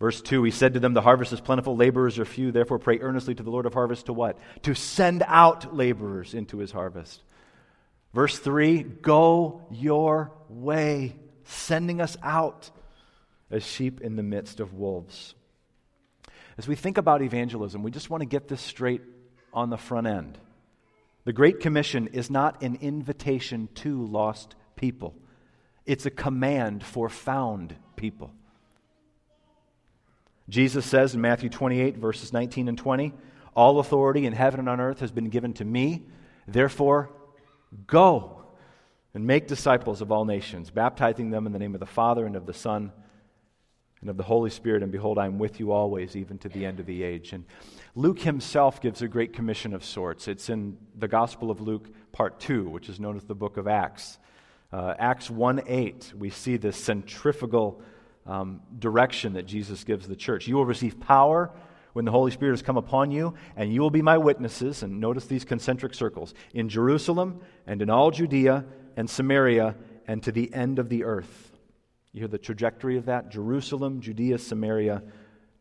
Verse 0.00 0.20
2 0.20 0.42
He 0.42 0.50
said 0.50 0.74
to 0.74 0.80
them, 0.80 0.94
The 0.94 1.00
harvest 1.00 1.32
is 1.32 1.40
plentiful, 1.40 1.76
laborers 1.76 2.18
are 2.18 2.24
few. 2.24 2.52
Therefore, 2.52 2.78
pray 2.78 2.98
earnestly 2.98 3.34
to 3.34 3.42
the 3.42 3.50
Lord 3.50 3.66
of 3.66 3.74
harvest 3.74 4.06
to 4.06 4.12
what? 4.12 4.38
To 4.62 4.74
send 4.74 5.22
out 5.26 5.76
laborers 5.76 6.34
into 6.34 6.58
his 6.58 6.72
harvest. 6.72 7.22
Verse 8.12 8.38
3 8.38 8.82
Go 8.82 9.66
your 9.70 10.32
way, 10.48 11.16
sending 11.44 12.00
us 12.00 12.16
out 12.22 12.70
as 13.50 13.64
sheep 13.64 14.00
in 14.00 14.16
the 14.16 14.22
midst 14.22 14.60
of 14.60 14.74
wolves. 14.74 15.34
As 16.58 16.68
we 16.68 16.74
think 16.74 16.98
about 16.98 17.22
evangelism, 17.22 17.82
we 17.82 17.90
just 17.90 18.10
want 18.10 18.22
to 18.22 18.26
get 18.26 18.48
this 18.48 18.60
straight 18.60 19.02
on 19.52 19.70
the 19.70 19.76
front 19.76 20.06
end. 20.06 20.38
The 21.24 21.32
Great 21.32 21.60
Commission 21.60 22.08
is 22.08 22.30
not 22.30 22.62
an 22.62 22.78
invitation 22.80 23.68
to 23.76 24.04
lost 24.04 24.56
people, 24.74 25.14
it's 25.86 26.06
a 26.06 26.10
command 26.10 26.82
for 26.82 27.08
found 27.08 27.76
people. 27.96 28.32
Jesus 30.48 30.84
says 30.84 31.14
in 31.14 31.20
Matthew 31.20 31.48
28, 31.48 31.96
verses 31.96 32.32
19 32.32 32.68
and 32.68 32.78
20, 32.78 33.12
All 33.54 33.78
authority 33.78 34.26
in 34.26 34.32
heaven 34.32 34.60
and 34.60 34.68
on 34.68 34.80
earth 34.80 35.00
has 35.00 35.12
been 35.12 35.28
given 35.28 35.52
to 35.54 35.64
me. 35.64 36.02
Therefore, 36.46 37.10
go 37.86 38.44
and 39.14 39.26
make 39.26 39.46
disciples 39.46 40.00
of 40.00 40.10
all 40.10 40.24
nations, 40.24 40.70
baptizing 40.70 41.30
them 41.30 41.46
in 41.46 41.52
the 41.52 41.58
name 41.58 41.74
of 41.74 41.80
the 41.80 41.86
Father 41.86 42.26
and 42.26 42.36
of 42.36 42.46
the 42.46 42.54
Son 42.54 42.92
and 44.00 44.10
of 44.10 44.16
the 44.16 44.22
Holy 44.22 44.50
Spirit. 44.50 44.82
And 44.82 44.90
behold, 44.90 45.18
I 45.18 45.26
am 45.26 45.38
with 45.38 45.60
you 45.60 45.72
always, 45.72 46.16
even 46.16 46.38
to 46.38 46.48
the 46.48 46.66
end 46.66 46.80
of 46.80 46.86
the 46.86 47.02
age. 47.02 47.32
And 47.32 47.44
Luke 47.94 48.18
himself 48.20 48.80
gives 48.80 49.02
a 49.02 49.08
great 49.08 49.32
commission 49.32 49.74
of 49.74 49.84
sorts. 49.84 50.28
It's 50.28 50.48
in 50.48 50.76
the 50.98 51.08
Gospel 51.08 51.50
of 51.50 51.60
Luke, 51.60 51.88
part 52.10 52.40
2, 52.40 52.68
which 52.68 52.88
is 52.88 52.98
known 52.98 53.16
as 53.16 53.24
the 53.24 53.34
book 53.34 53.56
of 53.56 53.68
Acts. 53.68 54.18
Uh, 54.72 54.94
Acts 54.98 55.30
1 55.30 55.62
8, 55.66 56.14
we 56.18 56.30
see 56.30 56.56
this 56.56 56.76
centrifugal 56.76 57.82
um, 58.26 58.60
direction 58.78 59.34
that 59.34 59.46
Jesus 59.46 59.84
gives 59.84 60.06
the 60.06 60.16
church. 60.16 60.46
You 60.46 60.56
will 60.56 60.66
receive 60.66 61.00
power 61.00 61.50
when 61.92 62.04
the 62.04 62.10
Holy 62.10 62.30
Spirit 62.30 62.52
has 62.52 62.62
come 62.62 62.76
upon 62.76 63.10
you, 63.10 63.34
and 63.56 63.72
you 63.72 63.80
will 63.80 63.90
be 63.90 64.02
my 64.02 64.18
witnesses. 64.18 64.82
And 64.82 65.00
notice 65.00 65.26
these 65.26 65.44
concentric 65.44 65.94
circles 65.94 66.34
in 66.54 66.68
Jerusalem 66.68 67.40
and 67.66 67.82
in 67.82 67.90
all 67.90 68.10
Judea 68.10 68.64
and 68.96 69.08
Samaria 69.08 69.76
and 70.06 70.22
to 70.22 70.32
the 70.32 70.52
end 70.54 70.78
of 70.78 70.88
the 70.88 71.04
earth. 71.04 71.52
You 72.12 72.20
hear 72.20 72.28
the 72.28 72.38
trajectory 72.38 72.96
of 72.96 73.06
that? 73.06 73.30
Jerusalem, 73.30 74.00
Judea, 74.00 74.38
Samaria, 74.38 75.02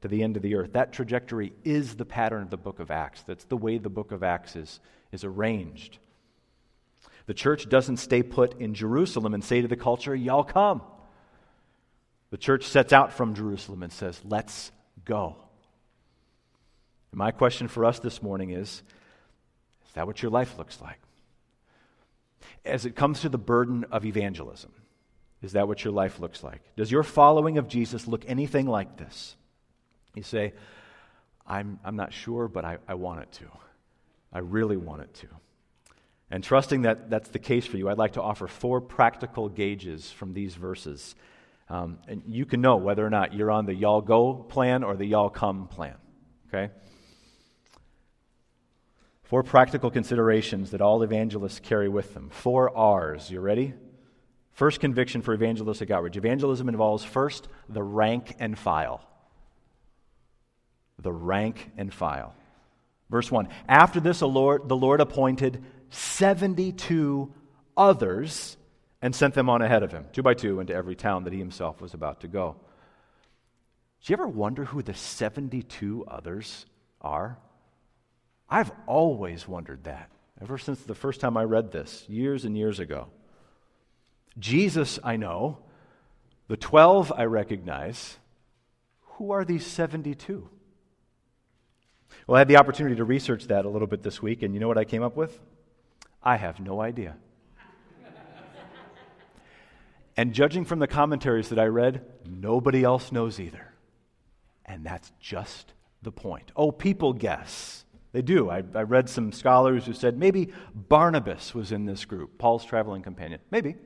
to 0.02 0.08
the 0.08 0.24
end 0.24 0.36
of 0.36 0.44
the 0.44 0.56
earth. 0.56 0.74
That 0.74 0.92
trajectory 0.92 1.54
is 1.64 1.96
the 1.96 2.06
pattern 2.06 2.44
of 2.44 2.50
the 2.50 2.58
book 2.58 2.80
of 2.80 2.92
Acts. 2.92 3.24
That's 3.24 3.46
the 3.46 3.58
way 3.58 3.78
the 3.78 3.90
book 3.90 4.12
of 4.12 4.24
Acts 4.24 4.56
is, 4.56 4.80
is 5.12 5.24
arranged. 5.24 6.00
The 7.28 7.34
church 7.34 7.70
doesn't 7.70 7.98
stay 7.98 8.24
put 8.24 8.60
in 8.60 8.74
Jerusalem 8.74 9.34
and 9.34 9.44
say 9.44 9.62
to 9.62 9.68
the 9.68 9.78
culture, 9.78 10.16
Y'all 10.16 10.44
come. 10.44 10.82
The 12.32 12.38
church 12.38 12.66
sets 12.66 12.94
out 12.94 13.14
from 13.14 13.36
Jerusalem 13.36 13.84
and 13.84 13.92
says, 13.92 14.20
Let's 14.24 14.72
go. 15.06 15.36
And 17.12 17.20
my 17.20 17.32
question 17.32 17.68
for 17.68 17.86
us 17.86 18.00
this 18.00 18.24
morning 18.24 18.50
is 18.50 18.82
Is 19.86 19.94
that 19.94 20.08
what 20.08 20.22
your 20.22 20.32
life 20.32 20.58
looks 20.58 20.82
like? 20.82 21.00
As 22.66 22.86
it 22.86 22.96
comes 22.96 23.22
to 23.22 23.30
the 23.30 23.38
burden 23.38 23.86
of 23.92 24.06
evangelism, 24.06 24.72
is 25.42 25.54
that 25.54 25.68
what 25.68 25.84
your 25.84 25.94
life 25.94 26.20
looks 26.20 26.44
like? 26.44 26.62
Does 26.76 26.92
your 26.92 27.04
following 27.04 27.58
of 27.58 27.68
Jesus 27.68 28.08
look 28.08 28.24
anything 28.28 28.66
like 28.66 28.98
this? 28.98 29.36
You 30.16 30.24
say, 30.24 30.54
I'm, 31.48 31.80
I'm 31.84 31.96
not 31.96 32.14
sure, 32.14 32.48
but 32.48 32.64
I, 32.64 32.78
I 32.88 32.94
want 32.94 33.22
it 33.22 33.32
to. 33.34 33.46
I 34.32 34.40
really 34.40 34.78
want 34.78 35.02
it 35.02 35.14
to. 35.16 35.28
And 36.30 36.44
trusting 36.44 36.84
that 36.84 37.10
that's 37.10 37.30
the 37.30 37.40
case 37.40 37.66
for 37.66 37.78
you, 37.78 37.90
I'd 37.90 37.98
like 37.98 38.14
to 38.14 38.22
offer 38.22 38.48
four 38.48 38.80
practical 38.80 39.50
gauges 39.50 40.12
from 40.12 40.34
these 40.34 40.56
verses 40.56 41.16
um, 41.72 42.00
and 42.06 42.24
you 42.28 42.46
can 42.46 42.60
know 42.60 42.76
whether 42.76 43.06
or 43.06 43.10
not 43.10 43.34
you're 43.34 43.50
on 43.50 43.66
the 43.66 43.74
y'all 43.74 44.02
go 44.02 44.34
plan 44.34 44.84
or 44.84 44.98
the 44.98 45.06
y'all 45.06 45.30
come 45.30 45.70
plan. 45.70 45.96
Okay? 46.50 46.70
Four 49.24 49.44
practical 49.44 49.90
considerations 49.90 50.72
that 50.72 50.82
all 50.82 51.02
evangelists 51.02 51.62
carry 51.62 51.88
with 51.88 52.14
them. 52.14 52.30
Four 52.30 52.76
R's. 52.78 53.32
You 53.32 53.40
ready? 53.40 53.74
First 54.52 54.82
conviction 54.82 55.22
for 55.22 55.34
evangelistic 55.34 55.90
outreach. 55.90 56.18
Evangelism 56.18 56.68
involves 56.68 57.06
first 57.06 57.48
the 57.70 57.82
rank 57.82 58.36
and 58.38 58.60
file. 58.60 59.02
The 61.00 61.14
rank 61.14 61.72
and 61.78 61.94
file. 61.94 62.36
Verse 63.10 63.32
1 63.32 63.48
After 63.70 64.02
this, 64.02 64.20
the 64.20 64.28
Lord, 64.28 65.00
appointed 65.00 65.64
72 65.90 67.34
others 67.78 68.58
and 69.02 69.16
sent 69.16 69.34
them 69.34 69.50
on 69.50 69.62
ahead 69.62 69.84
of 69.84 69.92
him, 69.92 70.06
two 70.14 70.22
by 70.22 70.34
two, 70.34 70.60
into 70.60 70.74
every 70.74 70.96
town 70.96 71.24
that 71.24 71.34
he 71.34 71.40
himself 71.40 71.82
was 71.82 71.94
about 71.94 72.22
to 72.22 72.28
go. 72.28 72.56
Do 74.04 74.12
you 74.12 74.16
ever 74.16 74.28
wonder 74.28 74.66
who 74.66 74.82
the 74.82 74.94
72 74.94 76.06
others 76.08 76.66
are? 77.02 77.38
I've 78.50 78.72
always 78.86 79.48
wondered 79.48 79.86
that, 79.86 80.10
ever 80.42 80.58
since 80.58 80.82
the 80.82 80.96
first 80.96 81.22
time 81.22 81.38
I 81.38 81.44
read 81.44 81.72
this, 81.72 82.06
years 82.08 82.46
and 82.46 82.58
years 82.58 82.80
ago. 82.80 83.08
Jesus, 84.38 85.00
I 85.04 85.18
know. 85.18 85.60
The 86.48 86.58
12 86.58 87.14
I 87.16 87.26
recognize. 87.26 88.18
Who 89.18 89.32
are 89.32 89.46
these 89.46 89.66
72? 89.66 90.50
Well, 92.28 92.36
I 92.36 92.40
had 92.40 92.48
the 92.48 92.58
opportunity 92.58 92.96
to 92.96 93.04
research 93.04 93.46
that 93.48 93.66
a 93.66 93.70
little 93.70 93.88
bit 93.88 94.04
this 94.04 94.22
week, 94.22 94.42
and 94.42 94.54
you 94.54 94.60
know 94.60 94.68
what 94.68 94.78
I 94.78 94.86
came 94.86 95.04
up 95.04 95.16
with? 95.16 95.40
I 96.24 96.38
have 96.38 96.60
no 96.60 96.82
idea. 96.82 97.16
And 100.22 100.36
judging 100.36 100.66
from 100.66 100.78
the 100.78 100.86
commentaries 100.86 101.50
that 101.50 101.58
I 101.58 101.66
read, 101.66 102.06
nobody 102.30 102.84
else 102.84 103.12
knows 103.12 103.40
either. 103.40 103.74
And 104.64 104.86
that's 104.86 105.12
just 105.20 105.74
the 106.04 106.12
point. 106.12 106.52
Oh, 106.56 106.72
people 106.72 107.12
guess. 107.12 107.86
They 108.12 108.22
do. 108.22 108.48
I, 108.48 108.62
I, 108.76 108.84
read 108.84 109.10
some 109.10 109.32
scholars 109.32 109.88
who 109.88 109.94
said 109.94 110.20
maybe 110.20 110.50
Barnabas 110.76 111.56
was 111.56 111.72
in 111.72 111.86
this 111.86 112.06
group, 112.06 112.38
Paul's 112.38 112.64
traveling 112.64 113.02
companion. 113.02 113.40
Maybe. 113.50 113.78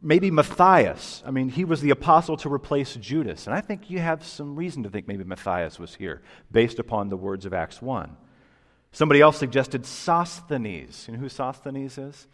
Maybe 0.00 0.30
Matthias. 0.30 1.22
I 1.26 1.30
mean, 1.30 1.50
he 1.50 1.66
was 1.66 1.82
the 1.82 1.90
apostle 1.90 2.38
to 2.38 2.50
replace 2.50 2.96
Judas. 2.96 3.46
And 3.46 3.54
I 3.54 3.60
think 3.60 3.90
you 3.90 3.98
have 3.98 4.24
some 4.24 4.56
reason 4.56 4.84
to 4.84 4.88
think 4.88 5.06
maybe 5.06 5.24
Matthias 5.24 5.78
was 5.78 5.94
here, 5.94 6.22
based 6.50 6.78
upon 6.78 7.10
the 7.10 7.18
words 7.18 7.44
of 7.44 7.52
Acts 7.52 7.82
1. 7.82 8.16
Somebody 8.92 9.20
else 9.20 9.36
suggested 9.36 9.84
Sosthenes. 9.84 11.04
You 11.06 11.12
know 11.12 11.20
who 11.20 11.28
Sosthenes 11.28 11.98
is? 11.98 12.26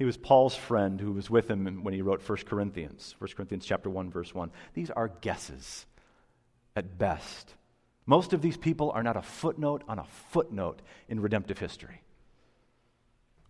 He 0.00 0.06
was 0.06 0.16
Paul's 0.16 0.56
friend 0.56 0.98
who 0.98 1.12
was 1.12 1.28
with 1.28 1.50
him 1.50 1.84
when 1.84 1.92
he 1.92 2.00
wrote 2.00 2.26
1 2.26 2.38
Corinthians, 2.46 3.14
1 3.18 3.32
Corinthians 3.36 3.66
chapter 3.66 3.90
1 3.90 4.10
verse 4.10 4.34
1. 4.34 4.50
These 4.72 4.88
are 4.88 5.08
guesses 5.20 5.84
at 6.74 6.96
best. 6.96 7.54
Most 8.06 8.32
of 8.32 8.40
these 8.40 8.56
people 8.56 8.90
are 8.92 9.02
not 9.02 9.18
a 9.18 9.22
footnote 9.22 9.84
on 9.86 9.98
a 9.98 10.06
footnote 10.30 10.80
in 11.10 11.20
redemptive 11.20 11.58
history. 11.58 12.00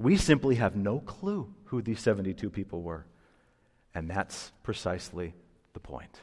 We 0.01 0.17
simply 0.17 0.57
have 0.57 0.75
no 0.75 0.99
clue 0.99 1.55
who 1.67 1.83
these 1.83 2.01
72 2.01 2.51
people 2.51 2.83
were. 2.83 3.07
And 3.95 4.11
that's 4.11 4.51
precisely 4.65 5.35
the 5.73 5.79
point. 5.79 6.21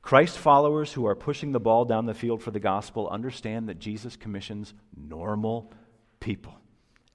Christ 0.00 0.38
followers 0.38 0.92
who 0.92 1.06
are 1.06 1.16
pushing 1.16 1.50
the 1.50 1.58
ball 1.58 1.84
down 1.84 2.06
the 2.06 2.14
field 2.14 2.40
for 2.40 2.52
the 2.52 2.60
gospel 2.60 3.08
understand 3.08 3.68
that 3.68 3.80
Jesus 3.80 4.14
commissions 4.14 4.74
normal 4.96 5.72
people 6.20 6.54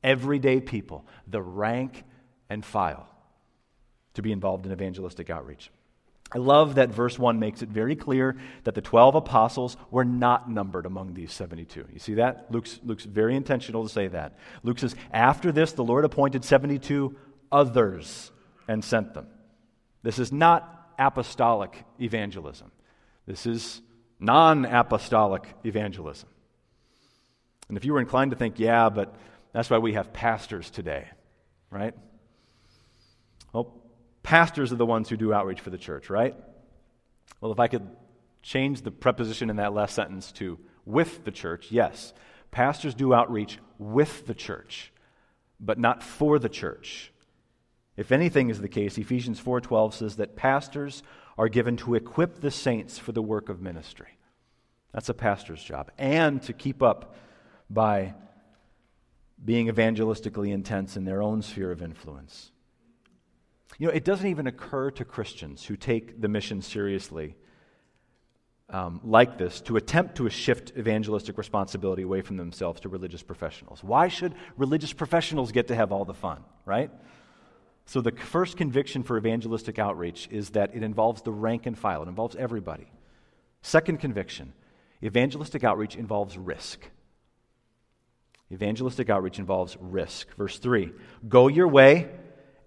everyday 0.04 0.60
people, 0.60 1.06
the 1.28 1.42
rank 1.42 2.04
and 2.50 2.64
file, 2.64 3.08
to 4.16 4.22
be 4.22 4.32
involved 4.32 4.66
in 4.66 4.72
evangelistic 4.72 5.30
outreach. 5.30 5.72
I 6.34 6.40
love 6.40 6.76
that 6.76 6.90
verse 6.90 7.20
1 7.20 7.40
makes 7.40 7.62
it 7.62 7.70
very 7.70 7.96
clear 7.96 8.36
that 8.64 8.74
the 8.74 8.82
12 8.82 9.16
apostles 9.16 9.78
were 9.92 10.06
not 10.06 10.50
numbered 10.50 10.86
among 10.86 11.14
these 11.14 11.32
72. 11.32 11.86
You 11.94 12.00
see 12.00 12.16
that? 12.16 12.48
Luke's, 12.50 12.80
Luke's 12.84 13.06
very 13.06 13.36
intentional 13.36 13.84
to 13.84 13.90
say 13.90 14.08
that. 14.08 14.38
Luke 14.64 14.80
says, 14.80 14.96
After 15.12 15.52
this, 15.52 15.74
the 15.74 15.84
Lord 15.84 16.06
appointed 16.06 16.44
72 16.44 17.16
others 17.52 18.32
and 18.68 18.84
sent 18.84 19.14
them. 19.14 19.28
This 20.02 20.18
is 20.18 20.32
not 20.32 20.92
apostolic 20.98 21.84
evangelism, 22.00 22.72
this 23.28 23.46
is 23.46 23.82
non 24.20 24.66
apostolic 24.66 25.48
evangelism. 25.64 26.30
And 27.70 27.78
if 27.78 27.86
you 27.86 27.94
were 27.94 28.02
inclined 28.02 28.32
to 28.32 28.38
think, 28.38 28.60
yeah, 28.60 28.90
but 28.90 29.16
that's 29.54 29.70
why 29.70 29.78
we 29.78 29.94
have 29.94 30.12
pastors 30.12 30.70
today, 30.70 31.08
right? 31.70 31.94
Well, 33.54 33.74
pastors 34.24 34.74
are 34.74 34.78
the 34.78 34.86
ones 34.86 35.08
who 35.08 35.16
do 35.16 35.34
outreach 35.34 35.62
for 35.62 35.70
the 35.70 35.78
church, 35.78 36.10
right? 36.10 36.36
Well, 37.40 37.52
if 37.52 37.60
I 37.60 37.68
could 37.68 37.88
change 38.44 38.82
the 38.82 38.92
preposition 38.92 39.50
in 39.50 39.56
that 39.56 39.74
last 39.74 39.96
sentence 39.96 40.32
to 40.34 40.60
with 40.86 41.24
the 41.24 41.32
church. 41.32 41.72
Yes, 41.72 42.14
pastors 42.52 42.94
do 42.94 43.14
outreach 43.14 43.58
with 43.80 44.28
the 44.28 44.34
church, 44.34 44.92
but 45.60 45.80
not 45.80 46.04
for 46.04 46.38
the 46.38 46.50
church. 46.50 47.12
If 47.96 48.12
anything 48.12 48.50
is 48.50 48.60
the 48.60 48.68
case, 48.68 48.98
Ephesians 48.98 49.40
4:12 49.40 49.94
says 49.94 50.16
that 50.18 50.36
pastors 50.36 51.04
are 51.38 51.48
given 51.48 51.78
to 51.78 51.96
equip 51.96 52.42
the 52.42 52.52
saints 52.52 53.00
for 53.00 53.12
the 53.12 53.22
work 53.22 53.50
of 53.50 53.62
ministry. 53.62 54.18
That's 54.92 55.10
a 55.10 55.14
pastor's 55.14 55.64
job. 55.64 55.90
And 55.98 56.42
to 56.44 56.54
keep 56.54 56.84
up 56.84 57.16
by 57.70 58.14
being 59.44 59.68
evangelistically 59.68 60.54
intense 60.54 60.96
in 60.96 61.06
their 61.06 61.22
own 61.22 61.42
sphere 61.42 61.72
of 61.72 61.82
influence. 61.82 62.52
You 63.78 63.88
know, 63.88 63.94
it 63.94 64.06
doesn't 64.06 64.28
even 64.28 64.48
occur 64.48 64.92
to 64.92 65.06
Christians 65.06 65.66
who 65.66 65.76
take 65.76 66.22
the 66.22 66.28
mission 66.28 66.62
seriously 66.62 67.36
um, 68.70 69.02
like 69.04 69.38
this 69.38 69.62
to 69.62 69.78
attempt 69.78 70.16
to 70.16 70.30
shift 70.30 70.72
evangelistic 70.78 71.38
responsibility 71.38 72.04
away 72.04 72.22
from 72.22 72.38
themselves 72.38 72.80
to 72.82 72.90
religious 72.90 73.22
professionals. 73.22 73.84
Why 73.84 74.08
should 74.08 74.34
religious 74.58 74.94
professionals 74.94 75.52
get 75.52 75.68
to 75.68 75.76
have 75.76 75.92
all 75.92 76.06
the 76.06 76.14
fun, 76.14 76.44
right? 76.66 76.90
So, 77.86 78.00
the 78.00 78.12
first 78.12 78.56
conviction 78.56 79.04
for 79.04 79.18
evangelistic 79.18 79.78
outreach 79.78 80.30
is 80.32 80.52
that 80.52 80.74
it 80.74 80.84
involves 80.84 81.22
the 81.22 81.34
rank 81.34 81.66
and 81.66 81.78
file, 81.78 82.04
it 82.04 82.08
involves 82.08 82.36
everybody. 82.36 82.90
Second 83.62 84.00
conviction 84.00 84.54
evangelistic 85.04 85.66
outreach 85.66 85.98
involves 85.98 86.38
risk. 86.38 86.90
Evangelistic 88.54 89.10
outreach 89.10 89.40
involves 89.40 89.76
risk. 89.80 90.28
Verse 90.38 90.60
3 90.60 90.92
Go 91.28 91.48
your 91.48 91.68
way, 91.68 92.10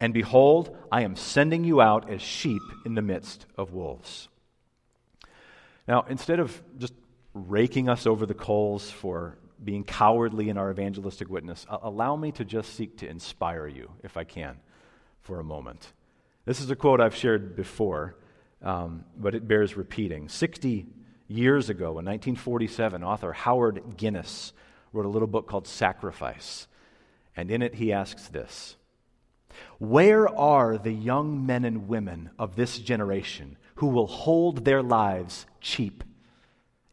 and 0.01 0.13
behold, 0.13 0.77
I 0.91 1.03
am 1.03 1.17
sending 1.17 1.65
you 1.65 1.81
out 1.81 2.11
as 2.11 2.21
sheep 2.21 2.63
in 2.85 2.95
the 2.95 3.03
midst 3.03 3.47
of 3.57 3.73
wolves. 3.73 4.29
Now, 5.87 6.05
instead 6.09 6.41
of 6.41 6.61
just 6.79 6.93
raking 7.33 7.89
us 7.89 8.07
over 8.07 8.27
the 8.27 8.35
coals 8.35 8.91
for 8.91 9.39
being 9.63 9.85
cowardly 9.85 10.49
in 10.49 10.59
our 10.59 10.71
evangelistic 10.71 11.31
witness, 11.31 11.65
allow 11.69 12.17
me 12.17 12.33
to 12.33 12.45
just 12.45 12.75
seek 12.75 12.99
to 12.99 13.09
inspire 13.09 13.69
you, 13.69 13.91
if 14.03 14.17
I 14.17 14.25
can, 14.25 14.57
for 15.21 15.39
a 15.39 15.45
moment. 15.45 15.93
This 16.45 16.61
is 16.61 16.71
a 16.71 16.77
quote 16.77 17.01
I've 17.01 17.15
shared 17.15 17.55
before, 17.55 18.17
um, 18.61 19.05
but 19.17 19.35
it 19.35 19.47
bears 19.47 19.77
repeating. 19.77 20.29
60 20.29 20.87
years 21.29 21.71
ago, 21.71 21.91
in 21.99 22.05
1947, 22.05 23.05
author 23.05 23.33
Howard 23.33 23.97
Guinness 23.97 24.53
wrote 24.97 25.07
a 25.07 25.11
little 25.11 25.29
book 25.29 25.47
called 25.47 25.67
Sacrifice. 25.67 26.67
And 27.37 27.51
in 27.51 27.63
it, 27.63 27.75
he 27.75 27.93
asks 27.93 28.29
this 28.29 28.77
Where 29.79 30.29
are 30.29 30.79
the 30.79 30.93
young 30.93 31.45
men 31.45 31.65
and 31.65 31.89
women 31.89 32.31
of 32.39 32.57
this 32.57 32.79
generation 32.79 33.59
who 33.77 33.89
will 33.89 34.07
hold 34.07 34.65
their 34.65 34.83
lives 34.83 35.47
cheap 35.61 36.03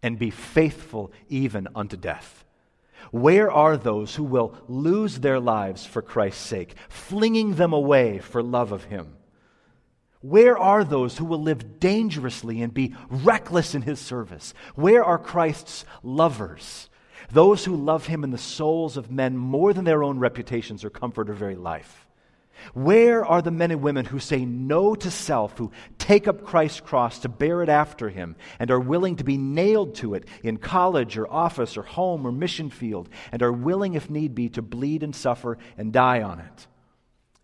and 0.01 0.19
be 0.19 0.29
faithful 0.29 1.11
even 1.29 1.67
unto 1.75 1.95
death? 1.95 2.43
Where 3.11 3.51
are 3.51 3.77
those 3.77 4.15
who 4.15 4.23
will 4.23 4.55
lose 4.67 5.19
their 5.19 5.39
lives 5.39 5.85
for 5.85 6.01
Christ's 6.01 6.45
sake, 6.45 6.75
flinging 6.89 7.55
them 7.55 7.73
away 7.73 8.19
for 8.19 8.41
love 8.41 8.71
of 8.71 8.85
Him? 8.85 9.15
Where 10.21 10.57
are 10.57 10.85
those 10.85 11.17
who 11.17 11.25
will 11.25 11.41
live 11.41 11.79
dangerously 11.79 12.61
and 12.61 12.73
be 12.73 12.95
reckless 13.09 13.75
in 13.75 13.81
His 13.81 13.99
service? 13.99 14.53
Where 14.75 15.03
are 15.03 15.19
Christ's 15.19 15.85
lovers? 16.01 16.89
Those 17.33 17.65
who 17.65 17.75
love 17.75 18.05
him 18.05 18.23
in 18.23 18.29
the 18.29 18.37
souls 18.37 18.95
of 18.95 19.11
men 19.11 19.35
more 19.35 19.73
than 19.73 19.85
their 19.85 20.03
own 20.03 20.19
reputations 20.19 20.85
or 20.85 20.91
comfort 20.91 21.29
or 21.29 21.33
very 21.33 21.55
life. 21.55 22.07
Where 22.73 23.25
are 23.25 23.41
the 23.41 23.51
men 23.51 23.71
and 23.71 23.81
women 23.81 24.05
who 24.05 24.19
say 24.19 24.45
no 24.45 24.93
to 24.95 25.09
self, 25.09 25.57
who 25.57 25.71
take 25.97 26.27
up 26.27 26.45
Christ's 26.45 26.81
cross 26.81 27.19
to 27.19 27.29
bear 27.29 27.63
it 27.63 27.69
after 27.69 28.09
him, 28.09 28.35
and 28.59 28.69
are 28.69 28.79
willing 28.79 29.15
to 29.17 29.23
be 29.23 29.37
nailed 29.37 29.95
to 29.95 30.13
it 30.13 30.25
in 30.43 30.57
college 30.57 31.17
or 31.17 31.29
office 31.31 31.75
or 31.75 31.81
home 31.81 32.25
or 32.25 32.31
mission 32.31 32.69
field, 32.69 33.09
and 33.31 33.41
are 33.41 33.51
willing, 33.51 33.95
if 33.95 34.09
need 34.09 34.35
be, 34.35 34.49
to 34.49 34.61
bleed 34.61 35.01
and 35.01 35.15
suffer 35.15 35.57
and 35.77 35.91
die 35.91 36.21
on 36.21 36.39
it? 36.39 36.67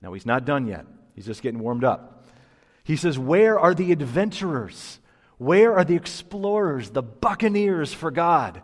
Now, 0.02 0.14
he's 0.14 0.26
not 0.26 0.46
done 0.46 0.68
yet. 0.68 0.86
He's 1.16 1.26
just 1.26 1.42
getting 1.42 1.60
warmed 1.60 1.84
up. 1.84 2.28
He 2.84 2.96
says, 2.96 3.18
Where 3.20 3.60
are 3.60 3.74
the 3.74 3.92
adventurers? 3.92 5.00
Where 5.38 5.74
are 5.76 5.84
the 5.84 5.96
explorers, 5.96 6.92
the 6.92 7.02
buccaneers 7.02 7.94
for 7.94 8.12
God? 8.12 8.62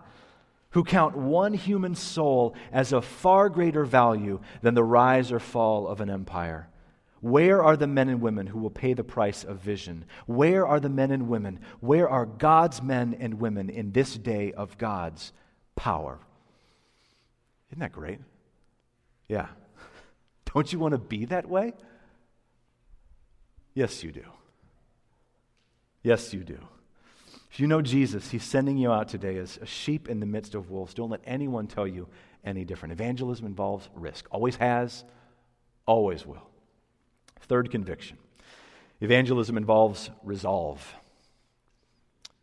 Who 0.76 0.84
count 0.84 1.16
one 1.16 1.54
human 1.54 1.96
soul 1.96 2.54
as 2.70 2.92
of 2.92 3.06
far 3.06 3.48
greater 3.48 3.86
value 3.86 4.42
than 4.62 4.74
the 4.74 4.84
rise 4.84 5.32
or 5.32 5.40
fall 5.40 5.88
of 5.88 6.02
an 6.02 6.10
empire? 6.10 6.68
Where 7.22 7.64
are 7.64 7.78
the 7.78 7.88
men 7.88 8.10
and 8.10 8.20
women 8.20 8.46
who 8.48 8.60
will 8.60 8.70
pay 8.70 8.94
the 8.94 9.02
price 9.02 9.46
of 9.46 9.60
vision? 9.60 10.04
Where 10.26 10.68
are 10.68 10.82
the 10.82 10.90
men 10.90 11.12
and 11.12 11.30
women? 11.30 11.62
Where 11.80 12.10
are 12.10 12.26
God's 12.26 12.82
men 12.82 13.16
and 13.18 13.40
women 13.40 13.70
in 13.70 13.94
this 13.94 14.18
day 14.18 14.52
of 14.52 14.78
God's 14.78 15.32
power? 15.78 16.20
Isn't 17.70 17.80
that 17.80 17.94
great? 17.94 18.20
Yeah. 19.30 19.48
Don't 20.54 20.74
you 20.74 20.78
want 20.78 20.92
to 20.92 20.98
be 20.98 21.24
that 21.24 21.48
way? 21.48 21.72
Yes, 23.74 24.04
you 24.04 24.12
do. 24.12 24.26
Yes, 26.04 26.34
you 26.34 26.44
do. 26.44 26.60
If 27.56 27.62
you 27.62 27.68
know 27.68 27.82
Jesus, 27.82 28.32
he's 28.32 28.44
sending 28.44 28.78
you 28.78 28.91
out 28.91 29.08
today 29.08 29.38
as 29.38 29.58
a 29.62 29.65
sheep 29.65 30.10
in 30.10 30.20
the 30.20 30.26
midst 30.26 30.56
of 30.56 30.70
wolves. 30.70 30.94
Don't 30.94 31.10
let 31.10 31.22
anyone 31.26 31.68
tell 31.68 31.88
you 31.88 32.10
any 32.44 32.65
different. 32.65 32.91
Evangelism 32.91 33.46
involves 33.46 33.88
risk, 33.96 34.28
always 34.30 34.58
has, 34.58 35.06
always 35.86 36.26
will. 36.26 36.50
Third 37.44 37.72
conviction 37.72 38.18
evangelism 39.00 39.56
involves 39.56 40.10
resolve. 40.22 40.96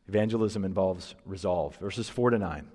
Evangelism 0.09 0.65
involves 0.65 1.15
resolve. 1.27 1.77
Verses 1.77 2.09
4 2.09 2.31
to 2.31 2.39
9. 2.39 2.67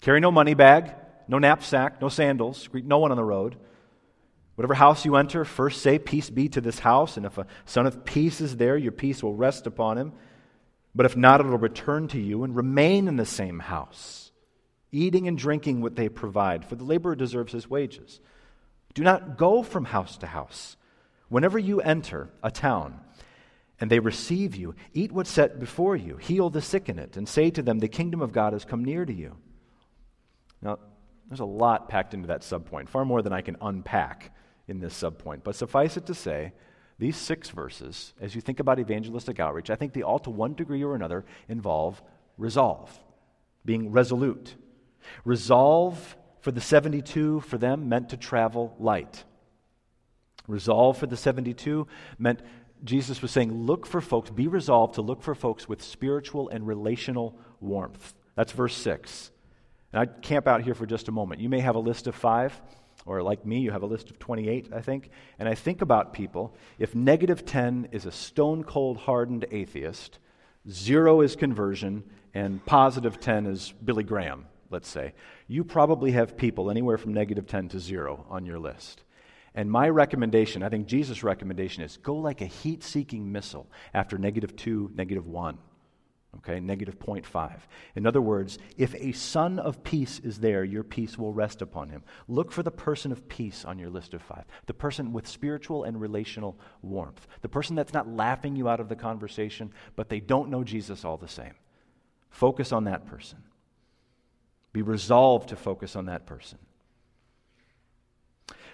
Carry 0.00 0.20
no 0.20 0.30
money 0.30 0.54
bag, 0.54 0.94
no 1.26 1.40
knapsack, 1.40 2.00
no 2.00 2.08
sandals, 2.08 2.68
greet 2.68 2.84
no 2.84 2.98
one 2.98 3.10
on 3.10 3.16
the 3.16 3.24
road. 3.24 3.56
Whatever 4.54 4.74
house 4.74 5.04
you 5.04 5.16
enter, 5.16 5.44
first 5.44 5.82
say, 5.82 5.98
Peace 5.98 6.30
be 6.30 6.48
to 6.50 6.60
this 6.60 6.78
house. 6.78 7.16
And 7.16 7.26
if 7.26 7.36
a 7.36 7.48
son 7.64 7.84
of 7.84 8.04
peace 8.04 8.40
is 8.40 8.56
there, 8.56 8.76
your 8.76 8.92
peace 8.92 9.24
will 9.24 9.34
rest 9.34 9.66
upon 9.66 9.98
him. 9.98 10.12
But 10.96 11.04
if 11.04 11.14
not, 11.14 11.40
it 11.40 11.46
will 11.46 11.58
return 11.58 12.08
to 12.08 12.18
you 12.18 12.42
and 12.42 12.56
remain 12.56 13.06
in 13.06 13.16
the 13.16 13.26
same 13.26 13.58
house, 13.58 14.32
eating 14.90 15.28
and 15.28 15.36
drinking 15.36 15.82
what 15.82 15.94
they 15.94 16.08
provide, 16.08 16.64
for 16.64 16.74
the 16.74 16.84
laborer 16.84 17.14
deserves 17.14 17.52
his 17.52 17.68
wages. 17.68 18.18
Do 18.94 19.02
not 19.02 19.36
go 19.36 19.62
from 19.62 19.84
house 19.84 20.16
to 20.18 20.26
house. 20.26 20.78
Whenever 21.28 21.58
you 21.58 21.82
enter 21.82 22.30
a 22.42 22.50
town 22.50 22.98
and 23.78 23.90
they 23.90 23.98
receive 23.98 24.56
you, 24.56 24.74
eat 24.94 25.12
what's 25.12 25.30
set 25.30 25.60
before 25.60 25.96
you, 25.96 26.16
heal 26.16 26.48
the 26.48 26.62
sick 26.62 26.88
in 26.88 26.98
it, 26.98 27.18
and 27.18 27.28
say 27.28 27.50
to 27.50 27.62
them, 27.62 27.78
The 27.78 27.88
kingdom 27.88 28.22
of 28.22 28.32
God 28.32 28.54
has 28.54 28.64
come 28.64 28.82
near 28.82 29.04
to 29.04 29.12
you. 29.12 29.36
Now, 30.62 30.78
there's 31.28 31.40
a 31.40 31.44
lot 31.44 31.90
packed 31.90 32.14
into 32.14 32.28
that 32.28 32.40
subpoint, 32.40 32.88
far 32.88 33.04
more 33.04 33.20
than 33.20 33.34
I 33.34 33.42
can 33.42 33.58
unpack 33.60 34.34
in 34.66 34.80
this 34.80 34.98
subpoint. 34.98 35.42
But 35.44 35.56
suffice 35.56 35.98
it 35.98 36.06
to 36.06 36.14
say, 36.14 36.54
these 36.98 37.16
six 37.16 37.50
verses, 37.50 38.14
as 38.20 38.34
you 38.34 38.40
think 38.40 38.58
about 38.58 38.78
evangelistic 38.78 39.38
outreach, 39.38 39.70
I 39.70 39.76
think 39.76 39.92
they 39.92 40.02
all, 40.02 40.18
to 40.20 40.30
one 40.30 40.54
degree 40.54 40.82
or 40.82 40.94
another, 40.94 41.24
involve 41.48 42.02
resolve, 42.38 42.98
being 43.64 43.92
resolute. 43.92 44.54
Resolve 45.24 46.16
for 46.40 46.50
the 46.50 46.60
72 46.60 47.40
for 47.40 47.58
them 47.58 47.88
meant 47.88 48.10
to 48.10 48.16
travel 48.16 48.74
light. 48.78 49.24
Resolve 50.46 50.98
for 50.98 51.06
the 51.06 51.16
72 51.16 51.86
meant 52.18 52.40
Jesus 52.84 53.22
was 53.22 53.30
saying, 53.30 53.52
look 53.52 53.86
for 53.86 54.00
folks, 54.00 54.30
be 54.30 54.48
resolved 54.48 54.94
to 54.94 55.02
look 55.02 55.22
for 55.22 55.34
folks 55.34 55.68
with 55.68 55.82
spiritual 55.82 56.48
and 56.48 56.66
relational 56.66 57.38
warmth. 57.60 58.14
That's 58.36 58.52
verse 58.52 58.76
6. 58.76 59.30
And 59.92 60.00
I 60.02 60.06
camp 60.20 60.46
out 60.46 60.62
here 60.62 60.74
for 60.74 60.86
just 60.86 61.08
a 61.08 61.12
moment. 61.12 61.40
You 61.40 61.48
may 61.48 61.60
have 61.60 61.74
a 61.74 61.80
list 61.80 62.06
of 62.06 62.14
five. 62.14 62.60
Or 63.06 63.22
like 63.22 63.46
me, 63.46 63.60
you 63.60 63.70
have 63.70 63.82
a 63.82 63.86
list 63.86 64.10
of 64.10 64.18
28, 64.18 64.70
I 64.74 64.80
think. 64.80 65.10
And 65.38 65.48
I 65.48 65.54
think 65.54 65.80
about 65.80 66.12
people. 66.12 66.54
If 66.78 66.94
negative 66.94 67.46
10 67.46 67.88
is 67.92 68.04
a 68.04 68.12
stone 68.12 68.64
cold 68.64 68.98
hardened 68.98 69.46
atheist, 69.52 70.18
zero 70.68 71.20
is 71.20 71.36
conversion, 71.36 72.02
and 72.34 72.64
positive 72.66 73.20
10 73.20 73.46
is 73.46 73.72
Billy 73.84 74.02
Graham, 74.04 74.46
let's 74.70 74.88
say, 74.88 75.14
you 75.46 75.62
probably 75.62 76.10
have 76.10 76.36
people 76.36 76.70
anywhere 76.70 76.98
from 76.98 77.14
negative 77.14 77.46
10 77.46 77.68
to 77.70 77.80
zero 77.80 78.26
on 78.28 78.44
your 78.44 78.58
list. 78.58 79.04
And 79.54 79.70
my 79.70 79.88
recommendation, 79.88 80.62
I 80.62 80.68
think 80.68 80.86
Jesus' 80.86 81.22
recommendation 81.22 81.82
is 81.82 81.96
go 81.96 82.16
like 82.16 82.42
a 82.42 82.46
heat 82.46 82.82
seeking 82.82 83.32
missile 83.32 83.70
after 83.94 84.18
negative 84.18 84.54
2, 84.56 84.90
negative 84.94 85.26
1 85.26 85.56
okay, 86.38 86.60
negative 86.60 86.98
0.5. 86.98 87.60
In 87.94 88.06
other 88.06 88.20
words, 88.20 88.58
if 88.76 88.94
a 88.94 89.12
son 89.12 89.58
of 89.58 89.82
peace 89.82 90.20
is 90.20 90.38
there, 90.38 90.64
your 90.64 90.82
peace 90.82 91.18
will 91.18 91.32
rest 91.32 91.62
upon 91.62 91.88
him. 91.88 92.02
Look 92.28 92.52
for 92.52 92.62
the 92.62 92.70
person 92.70 93.12
of 93.12 93.28
peace 93.28 93.64
on 93.64 93.78
your 93.78 93.90
list 93.90 94.14
of 94.14 94.22
five, 94.22 94.44
the 94.66 94.74
person 94.74 95.12
with 95.12 95.26
spiritual 95.26 95.84
and 95.84 96.00
relational 96.00 96.58
warmth, 96.82 97.26
the 97.40 97.48
person 97.48 97.76
that's 97.76 97.94
not 97.94 98.08
laughing 98.08 98.56
you 98.56 98.68
out 98.68 98.80
of 98.80 98.88
the 98.88 98.96
conversation, 98.96 99.72
but 99.94 100.08
they 100.08 100.20
don't 100.20 100.50
know 100.50 100.64
Jesus 100.64 101.04
all 101.04 101.16
the 101.16 101.28
same. 101.28 101.54
Focus 102.30 102.72
on 102.72 102.84
that 102.84 103.06
person. 103.06 103.38
Be 104.72 104.82
resolved 104.82 105.48
to 105.48 105.56
focus 105.56 105.96
on 105.96 106.06
that 106.06 106.26
person. 106.26 106.58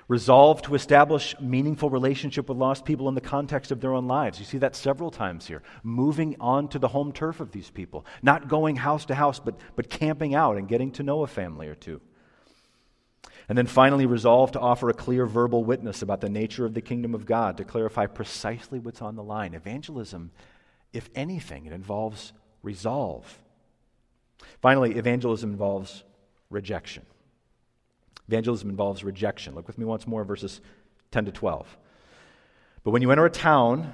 Resolve 0.09 0.62
to 0.62 0.75
establish 0.75 1.35
meaningful 1.41 1.88
relationship 1.88 2.49
with 2.49 2.59
lost 2.59 2.85
people 2.85 3.09
in 3.09 3.15
the 3.15 3.21
context 3.21 3.71
of 3.71 3.81
their 3.81 3.95
own 3.95 4.09
lives. 4.09 4.38
You 4.38 4.45
see 4.45 4.59
that 4.59 4.77
several 4.77 5.11
times 5.11 5.47
here. 5.47 5.62
Moving 5.83 6.37
on 6.41 6.69
to 6.69 6.79
the 6.79 6.88
home 6.88 7.12
turf 7.12 7.41
of 7.41 7.53
these 7.53 7.71
people, 7.71 8.05
not 8.23 8.49
going 8.49 8.77
house 8.77 9.05
to 9.07 9.15
house, 9.15 9.38
but, 9.38 9.55
but 9.77 9.88
camping 9.88 10.35
out 10.35 10.57
and 10.57 10.69
getting 10.69 10.91
to 10.93 11.03
know 11.03 11.23
a 11.23 11.27
family 11.27 11.69
or 11.69 11.75
two. 11.75 12.01
And 13.49 13.59
then 13.59 13.67
finally, 13.67 14.07
resolve 14.07 14.53
to 14.53 14.61
offer 14.61 14.88
a 14.88 14.95
clear 14.95 15.27
verbal 15.27 15.65
witness 15.65 16.03
about 16.03 16.21
the 16.21 16.29
nature 16.29 16.65
of 16.65 16.75
the 16.75 16.81
kingdom 16.81 17.15
of 17.15 17.27
God 17.27 17.57
to 17.57 17.65
clarify 17.65 18.07
precisely 18.07 18.79
what's 18.79 19.03
on 19.03 19.17
the 19.17 19.23
line. 19.23 19.55
Evangelism, 19.55 20.31
if 20.93 21.11
anything, 21.15 21.67
it 21.67 21.73
involves 21.73 22.33
resolve. 22.62 23.38
Finally, 24.61 24.97
evangelism 24.97 25.51
involves 25.51 26.05
rejection. 26.51 27.05
Evangelism 28.33 28.71
involves 28.71 29.05
rejection. 29.05 29.55
Look 29.55 29.66
with 29.66 29.77
me 29.77 29.85
once 29.85 30.07
more, 30.07 30.25
verses 30.25 30.62
10 31.11 31.27
to 31.27 31.33
12. 31.33 31.77
But 32.83 32.92
when 32.92 33.03
you 33.03 33.11
enter 33.11 33.27
a 33.27 33.31
town 33.31 33.92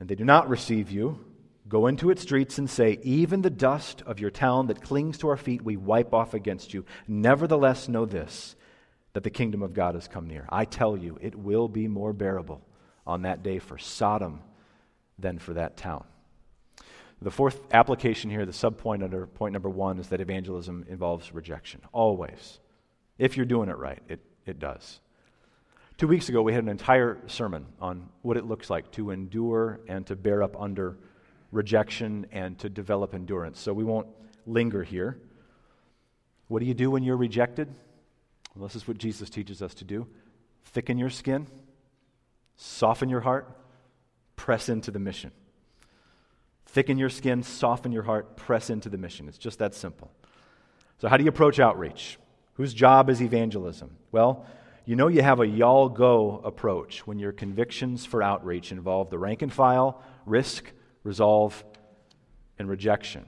and 0.00 0.08
they 0.08 0.14
do 0.14 0.24
not 0.24 0.48
receive 0.48 0.90
you, 0.90 1.22
go 1.68 1.86
into 1.86 2.08
its 2.08 2.22
streets 2.22 2.56
and 2.56 2.70
say, 2.70 2.98
Even 3.02 3.42
the 3.42 3.50
dust 3.50 4.00
of 4.06 4.18
your 4.18 4.30
town 4.30 4.68
that 4.68 4.80
clings 4.80 5.18
to 5.18 5.28
our 5.28 5.36
feet 5.36 5.60
we 5.60 5.76
wipe 5.76 6.14
off 6.14 6.32
against 6.32 6.72
you. 6.72 6.86
Nevertheless, 7.06 7.86
know 7.86 8.06
this 8.06 8.56
that 9.12 9.24
the 9.24 9.30
kingdom 9.30 9.62
of 9.62 9.74
God 9.74 9.94
has 9.94 10.08
come 10.08 10.26
near. 10.26 10.46
I 10.48 10.64
tell 10.64 10.96
you, 10.96 11.18
it 11.20 11.34
will 11.34 11.68
be 11.68 11.86
more 11.86 12.14
bearable 12.14 12.62
on 13.06 13.22
that 13.22 13.42
day 13.42 13.58
for 13.58 13.76
Sodom 13.76 14.40
than 15.18 15.38
for 15.38 15.52
that 15.52 15.76
town. 15.76 16.04
The 17.20 17.30
fourth 17.30 17.60
application 17.74 18.30
here, 18.30 18.46
the 18.46 18.52
subpoint 18.52 19.04
under 19.04 19.26
point 19.26 19.52
number 19.52 19.70
one, 19.70 19.98
is 19.98 20.08
that 20.08 20.22
evangelism 20.22 20.86
involves 20.88 21.34
rejection. 21.34 21.82
Always. 21.92 22.58
If 23.18 23.36
you're 23.36 23.46
doing 23.46 23.68
it 23.68 23.76
right, 23.76 24.02
it, 24.08 24.20
it 24.44 24.58
does. 24.58 25.00
Two 25.96 26.08
weeks 26.08 26.28
ago, 26.28 26.42
we 26.42 26.52
had 26.52 26.62
an 26.62 26.68
entire 26.68 27.18
sermon 27.26 27.66
on 27.80 28.08
what 28.22 28.36
it 28.36 28.44
looks 28.44 28.68
like 28.68 28.90
to 28.92 29.10
endure 29.10 29.80
and 29.88 30.06
to 30.06 30.16
bear 30.16 30.42
up 30.42 30.60
under 30.60 30.98
rejection 31.52 32.26
and 32.32 32.58
to 32.58 32.68
develop 32.68 33.14
endurance. 33.14 33.58
So 33.58 33.72
we 33.72 33.84
won't 33.84 34.08
linger 34.46 34.82
here. 34.82 35.18
What 36.48 36.60
do 36.60 36.66
you 36.66 36.74
do 36.74 36.90
when 36.90 37.02
you're 37.02 37.16
rejected? 37.16 37.68
Well, 38.54 38.66
this 38.68 38.76
is 38.76 38.86
what 38.86 38.98
Jesus 38.98 39.30
teaches 39.30 39.62
us 39.62 39.74
to 39.74 39.84
do 39.84 40.06
thicken 40.66 40.98
your 40.98 41.08
skin, 41.08 41.46
soften 42.56 43.08
your 43.08 43.20
heart, 43.20 43.48
press 44.36 44.68
into 44.68 44.90
the 44.90 44.98
mission. 44.98 45.30
Thicken 46.66 46.98
your 46.98 47.08
skin, 47.08 47.42
soften 47.42 47.92
your 47.92 48.02
heart, 48.02 48.36
press 48.36 48.68
into 48.68 48.90
the 48.90 48.98
mission. 48.98 49.28
It's 49.28 49.38
just 49.38 49.60
that 49.60 49.74
simple. 49.74 50.10
So, 50.98 51.08
how 51.08 51.16
do 51.16 51.24
you 51.24 51.30
approach 51.30 51.58
outreach? 51.58 52.18
Whose 52.56 52.74
job 52.74 53.10
is 53.10 53.22
evangelism? 53.22 53.96
Well, 54.12 54.46
you 54.84 54.96
know 54.96 55.08
you 55.08 55.22
have 55.22 55.40
a 55.40 55.46
y'all 55.46 55.88
go 55.88 56.40
approach 56.44 57.06
when 57.06 57.18
your 57.18 57.32
convictions 57.32 58.06
for 58.06 58.22
outreach 58.22 58.72
involve 58.72 59.10
the 59.10 59.18
rank 59.18 59.42
and 59.42 59.52
file, 59.52 60.00
risk, 60.24 60.70
resolve, 61.02 61.64
and 62.58 62.68
rejection. 62.68 63.26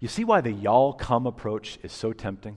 You 0.00 0.08
see 0.08 0.24
why 0.24 0.40
the 0.40 0.52
y'all 0.52 0.92
come 0.92 1.26
approach 1.26 1.78
is 1.82 1.92
so 1.92 2.12
tempting? 2.12 2.56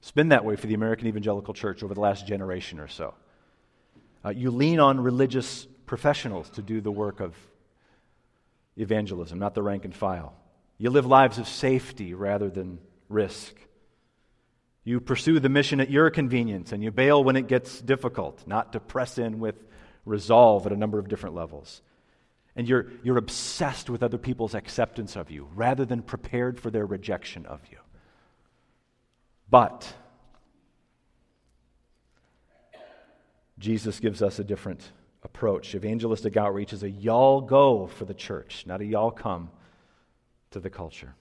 It's 0.00 0.10
been 0.10 0.30
that 0.30 0.44
way 0.44 0.56
for 0.56 0.66
the 0.66 0.74
American 0.74 1.06
Evangelical 1.06 1.54
Church 1.54 1.82
over 1.82 1.94
the 1.94 2.00
last 2.00 2.26
generation 2.26 2.80
or 2.80 2.88
so. 2.88 3.14
Uh, 4.24 4.30
you 4.30 4.50
lean 4.50 4.80
on 4.80 5.00
religious 5.00 5.66
professionals 5.86 6.50
to 6.50 6.62
do 6.62 6.80
the 6.80 6.90
work 6.90 7.20
of 7.20 7.34
evangelism, 8.76 9.38
not 9.38 9.54
the 9.54 9.62
rank 9.62 9.84
and 9.84 9.94
file. 9.94 10.34
You 10.76 10.90
live 10.90 11.06
lives 11.06 11.38
of 11.38 11.46
safety 11.46 12.14
rather 12.14 12.50
than 12.50 12.78
risk. 13.08 13.54
You 14.84 15.00
pursue 15.00 15.40
the 15.40 15.48
mission 15.48 15.80
at 15.80 15.90
your 15.90 16.10
convenience 16.10 16.72
and 16.72 16.82
you 16.82 16.90
bail 16.90 17.22
when 17.22 17.36
it 17.36 17.46
gets 17.48 17.80
difficult, 17.80 18.46
not 18.46 18.72
to 18.72 18.80
press 18.80 19.18
in 19.18 19.38
with 19.38 19.56
resolve 20.04 20.66
at 20.66 20.72
a 20.72 20.76
number 20.76 20.98
of 20.98 21.08
different 21.08 21.34
levels. 21.34 21.82
And 22.56 22.68
you're, 22.68 22.86
you're 23.02 23.18
obsessed 23.18 23.90
with 23.90 24.02
other 24.02 24.18
people's 24.18 24.54
acceptance 24.54 25.16
of 25.16 25.30
you 25.30 25.48
rather 25.54 25.84
than 25.84 26.02
prepared 26.02 26.58
for 26.58 26.70
their 26.70 26.86
rejection 26.86 27.46
of 27.46 27.60
you. 27.70 27.78
But 29.48 29.92
Jesus 33.58 34.00
gives 34.00 34.22
us 34.22 34.38
a 34.38 34.44
different 34.44 34.90
approach. 35.22 35.74
Evangelistic 35.74 36.36
outreach 36.36 36.72
is 36.72 36.82
a 36.82 36.90
y'all 36.90 37.42
go 37.42 37.86
for 37.86 38.06
the 38.06 38.14
church, 38.14 38.64
not 38.66 38.80
a 38.80 38.84
y'all 38.84 39.10
come 39.10 39.50
to 40.50 40.60
the 40.60 40.70
culture. 40.70 41.14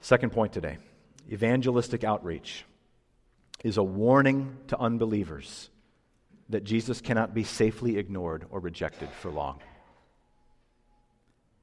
Second 0.00 0.32
point 0.32 0.52
today 0.52 0.78
evangelistic 1.30 2.04
outreach 2.04 2.64
is 3.64 3.76
a 3.76 3.82
warning 3.82 4.56
to 4.68 4.78
unbelievers 4.78 5.70
that 6.48 6.64
Jesus 6.64 7.00
cannot 7.00 7.34
be 7.34 7.44
safely 7.44 7.96
ignored 7.96 8.44
or 8.50 8.60
rejected 8.60 9.08
for 9.20 9.30
long. 9.30 9.60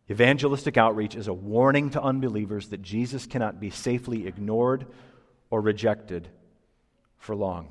Evangelistic 0.09 0.77
outreach 0.77 1.15
is 1.15 1.27
a 1.27 1.33
warning 1.33 1.91
to 1.91 2.01
unbelievers 2.01 2.69
that 2.69 2.81
Jesus 2.81 3.27
cannot 3.27 3.59
be 3.59 3.69
safely 3.69 4.25
ignored 4.25 4.87
or 5.51 5.61
rejected 5.61 6.27
for 7.17 7.35
long. 7.35 7.69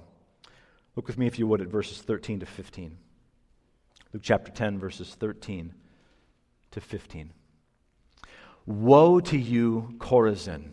Look 0.95 1.09
with 1.09 1.19
me, 1.19 1.27
if 1.27 1.39
you 1.39 1.47
would, 1.49 1.61
at 1.61 1.69
verses 1.69 1.99
13 1.99 2.41
to 2.41 2.47
15. 2.47 2.97
Luke 4.13 4.23
chapter 4.23 4.53
10, 4.53 4.79
verses 4.79 5.15
13 5.15 5.75
to 6.71 6.81
15. 6.81 7.33
Woe 8.67 9.21
to 9.21 9.39
you, 9.39 9.95
Chorazin! 9.99 10.73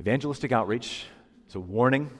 Evangelistic 0.00 0.50
outreach 0.50 1.04
is 1.46 1.54
a 1.54 1.60
warning 1.60 2.10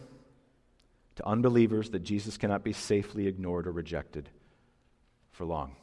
to 1.15 1.27
unbelievers 1.27 1.89
that 1.91 2.01
Jesus 2.01 2.37
cannot 2.37 2.63
be 2.63 2.75
safely 2.75 3.27
ignored 3.27 3.67
or 3.67 3.73
rejected 3.73 4.29
for 5.33 5.47
long. 5.47 5.77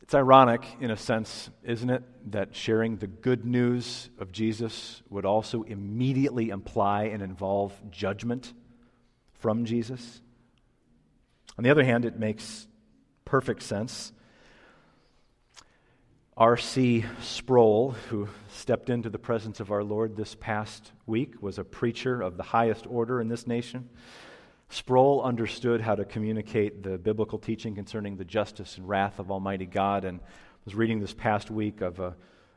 It's 0.00 0.14
ironic, 0.14 0.64
in 0.80 0.90
a 0.90 0.96
sense, 0.96 1.50
isn't 1.64 1.90
it, 1.90 2.02
that 2.32 2.56
sharing 2.56 2.96
the 2.96 3.08
good 3.08 3.44
news 3.44 4.08
of 4.18 4.32
Jesus 4.32 5.02
would 5.10 5.26
also 5.26 5.64
immediately 5.64 6.48
imply 6.48 7.04
and 7.04 7.22
involve 7.22 7.74
judgment 7.90 8.54
from 9.34 9.66
Jesus? 9.66 10.22
On 11.58 11.64
the 11.64 11.68
other 11.68 11.84
hand, 11.84 12.06
it 12.06 12.18
makes 12.18 12.68
perfect 13.26 13.62
sense. 13.62 14.14
R.C. 16.38 17.02
Sproul, 17.22 17.92
who 18.10 18.28
stepped 18.50 18.90
into 18.90 19.08
the 19.08 19.18
presence 19.18 19.58
of 19.58 19.70
our 19.70 19.82
Lord 19.82 20.16
this 20.16 20.34
past 20.34 20.92
week, 21.06 21.40
was 21.40 21.58
a 21.58 21.64
preacher 21.64 22.20
of 22.20 22.36
the 22.36 22.42
highest 22.42 22.86
order 22.86 23.22
in 23.22 23.28
this 23.28 23.46
nation. 23.46 23.88
Sproul 24.68 25.22
understood 25.22 25.80
how 25.80 25.94
to 25.94 26.04
communicate 26.04 26.82
the 26.82 26.98
biblical 26.98 27.38
teaching 27.38 27.74
concerning 27.74 28.18
the 28.18 28.24
justice 28.26 28.76
and 28.76 28.86
wrath 28.86 29.18
of 29.18 29.30
Almighty 29.30 29.64
God 29.64 30.04
and 30.04 30.20
was 30.66 30.74
reading 30.74 31.00
this 31.00 31.14
past 31.14 31.50
week 31.50 31.80
of 31.80 32.00
a, 32.00 32.14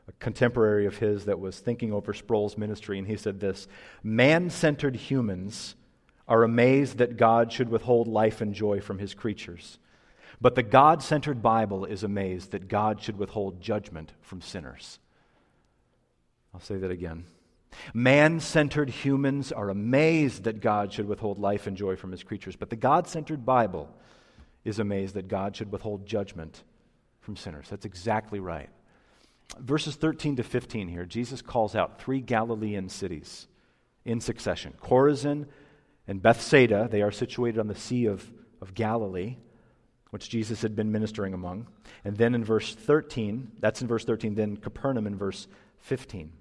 a 0.09 0.11
contemporary 0.19 0.85
of 0.85 0.97
his 0.97 1.23
that 1.23 1.39
was 1.39 1.57
thinking 1.57 1.93
over 1.93 2.13
Sproul's 2.13 2.57
ministry, 2.57 2.99
and 2.99 3.07
he 3.07 3.15
said 3.15 3.39
this 3.39 3.69
Man 4.03 4.49
centered 4.49 4.97
humans 4.97 5.75
are 6.27 6.43
amazed 6.43 6.97
that 6.97 7.15
God 7.15 7.53
should 7.53 7.69
withhold 7.69 8.09
life 8.09 8.41
and 8.41 8.53
joy 8.53 8.81
from 8.81 8.99
his 8.99 9.13
creatures. 9.13 9.79
But 10.41 10.55
the 10.55 10.63
God 10.63 11.03
centered 11.03 11.41
Bible 11.41 11.85
is 11.85 12.03
amazed 12.03 12.51
that 12.51 12.67
God 12.67 13.01
should 13.01 13.17
withhold 13.17 13.61
judgment 13.61 14.13
from 14.21 14.41
sinners. 14.41 14.99
I'll 16.53 16.61
say 16.61 16.77
that 16.77 16.91
again. 16.91 17.25
Man 17.93 18.39
centered 18.39 18.89
humans 18.89 19.51
are 19.51 19.69
amazed 19.69 20.45
that 20.45 20.61
God 20.61 20.91
should 20.91 21.07
withhold 21.07 21.39
life 21.39 21.67
and 21.67 21.77
joy 21.77 21.95
from 21.95 22.11
his 22.11 22.23
creatures, 22.23 22.55
but 22.55 22.69
the 22.69 22.75
God 22.75 23.07
centered 23.07 23.45
Bible 23.45 23.89
is 24.65 24.79
amazed 24.79 25.15
that 25.15 25.27
God 25.27 25.55
should 25.55 25.71
withhold 25.71 26.05
judgment 26.05 26.63
from 27.21 27.35
sinners. 27.35 27.67
That's 27.69 27.85
exactly 27.85 28.39
right. 28.39 28.69
Verses 29.57 29.95
13 29.95 30.37
to 30.37 30.43
15 30.43 30.87
here, 30.87 31.05
Jesus 31.05 31.41
calls 31.41 31.75
out 31.75 32.01
three 32.01 32.21
Galilean 32.21 32.89
cities 32.89 33.47
in 34.05 34.21
succession 34.21 34.73
Chorazin 34.81 35.47
and 36.07 36.21
Bethsaida. 36.21 36.87
They 36.89 37.01
are 37.01 37.11
situated 37.11 37.59
on 37.59 37.67
the 37.67 37.75
Sea 37.75 38.05
of, 38.05 38.31
of 38.61 38.73
Galilee, 38.73 39.37
which 40.09 40.29
Jesus 40.29 40.61
had 40.61 40.75
been 40.75 40.91
ministering 40.91 41.33
among. 41.33 41.67
And 42.03 42.17
then 42.17 42.33
in 42.35 42.43
verse 42.43 42.73
13, 42.73 43.51
that's 43.59 43.81
in 43.81 43.87
verse 43.87 44.05
13, 44.05 44.35
then 44.35 44.57
Capernaum 44.57 45.07
in 45.07 45.17
verse 45.17 45.47
15. 45.79 46.31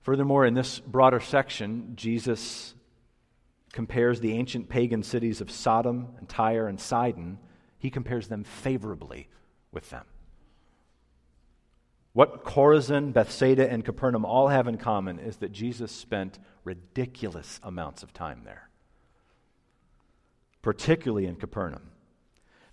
Furthermore, 0.00 0.46
in 0.46 0.54
this 0.54 0.80
broader 0.80 1.20
section, 1.20 1.92
Jesus 1.94 2.74
compares 3.72 4.20
the 4.20 4.32
ancient 4.32 4.68
pagan 4.68 5.02
cities 5.02 5.40
of 5.40 5.50
Sodom 5.50 6.08
and 6.18 6.28
Tyre 6.28 6.66
and 6.66 6.80
Sidon, 6.80 7.38
he 7.78 7.90
compares 7.90 8.28
them 8.28 8.44
favorably 8.44 9.28
with 9.70 9.90
them. 9.90 10.04
What 12.12 12.44
Chorazin, 12.44 13.12
Bethsaida, 13.12 13.70
and 13.70 13.84
Capernaum 13.84 14.24
all 14.24 14.48
have 14.48 14.66
in 14.66 14.78
common 14.78 15.18
is 15.18 15.36
that 15.36 15.52
Jesus 15.52 15.92
spent 15.92 16.38
ridiculous 16.64 17.60
amounts 17.62 18.02
of 18.02 18.12
time 18.12 18.42
there, 18.44 18.70
particularly 20.62 21.26
in 21.26 21.36
Capernaum. 21.36 21.90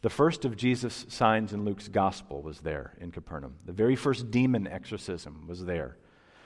The 0.05 0.11
first 0.11 0.45
of 0.45 0.55
Jesus' 0.55 1.07
signs 1.09 1.51
in 1.51 1.65
Luke's 1.65 1.87
gospel 1.87 2.43
was 2.43 2.59
there 2.59 2.93
in 3.01 3.09
Capernaum. 3.09 3.55
The 3.65 3.73
very 3.73 3.95
first 3.95 4.29
demon 4.29 4.67
exorcism 4.67 5.47
was 5.47 5.65
there. 5.65 5.97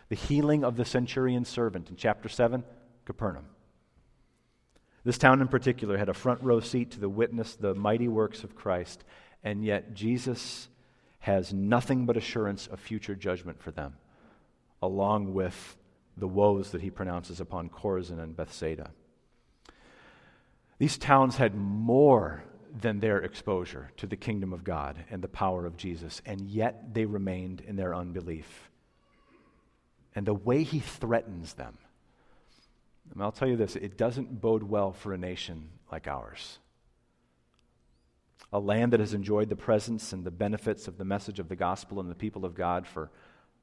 The 0.08 0.16
healing 0.16 0.64
of 0.64 0.78
the 0.78 0.86
centurion 0.86 1.44
servant 1.44 1.90
in 1.90 1.98
chapter 1.98 2.30
7, 2.30 2.64
Capernaum. 3.04 3.48
This 5.04 5.18
town 5.18 5.42
in 5.42 5.50
particular 5.50 5.98
had 5.98 6.08
a 6.08 6.14
front 6.14 6.42
row 6.42 6.62
seat 6.62 6.92
to 6.92 7.02
the 7.02 7.10
witness 7.10 7.58
the 7.58 7.76
mighty 7.76 8.08
works 8.08 8.46
of 8.46 8.56
Christ, 8.56 9.04
and 9.44 9.66
yet 9.66 9.94
Jesus 9.94 10.70
has 11.20 11.52
nothing 11.52 12.06
but 12.06 12.16
assurance 12.16 12.66
of 12.68 12.80
future 12.80 13.14
judgment 13.14 13.62
for 13.62 13.72
them, 13.72 13.98
along 14.82 15.34
with 15.34 15.76
the 16.16 16.30
woes 16.30 16.72
that 16.72 16.80
he 16.80 16.90
pronounces 16.90 17.42
upon 17.42 17.68
Chorazin 17.68 18.24
and 18.24 18.38
Bethsaida. 18.38 18.92
These 20.78 20.98
towns 20.98 21.36
had 21.36 21.56
more 21.56 22.46
than 22.72 23.00
their 23.00 23.20
exposure 23.20 23.92
to 23.98 24.08
the 24.08 24.16
kingdom 24.16 24.54
of 24.54 24.64
God 24.64 25.04
and 25.10 25.22
the 25.22 25.28
power 25.28 25.66
of 25.66 25.78
Jesus, 25.78 26.22
and 26.26 26.42
yet 26.42 26.94
they 26.94 27.06
remained 27.06 27.62
in 27.62 27.76
their 27.76 27.96
unbelief. 27.96 28.70
And 30.16 30.26
the 30.26 30.34
way 30.34 30.64
he 30.64 30.80
threatens 30.80 31.54
them, 31.54 31.78
and 33.14 33.24
I'll 33.24 33.32
tell 33.32 33.48
you 33.48 33.56
this 33.56 33.76
it 33.76 33.98
doesn't 33.98 34.42
bode 34.42 34.64
well 34.64 34.92
for 34.92 35.14
a 35.14 35.18
nation 35.18 35.70
like 35.92 36.08
ours. 36.08 36.60
A 38.52 38.60
land 38.60 38.94
that 38.94 39.00
has 39.00 39.14
enjoyed 39.14 39.50
the 39.50 39.56
presence 39.56 40.12
and 40.12 40.24
the 40.24 40.32
benefits 40.32 40.88
of 40.88 40.98
the 40.98 41.06
message 41.06 41.40
of 41.40 41.50
the 41.50 41.56
gospel 41.56 42.00
and 42.00 42.10
the 42.10 42.16
people 42.16 42.46
of 42.46 42.56
God 42.56 42.88
for 42.88 43.12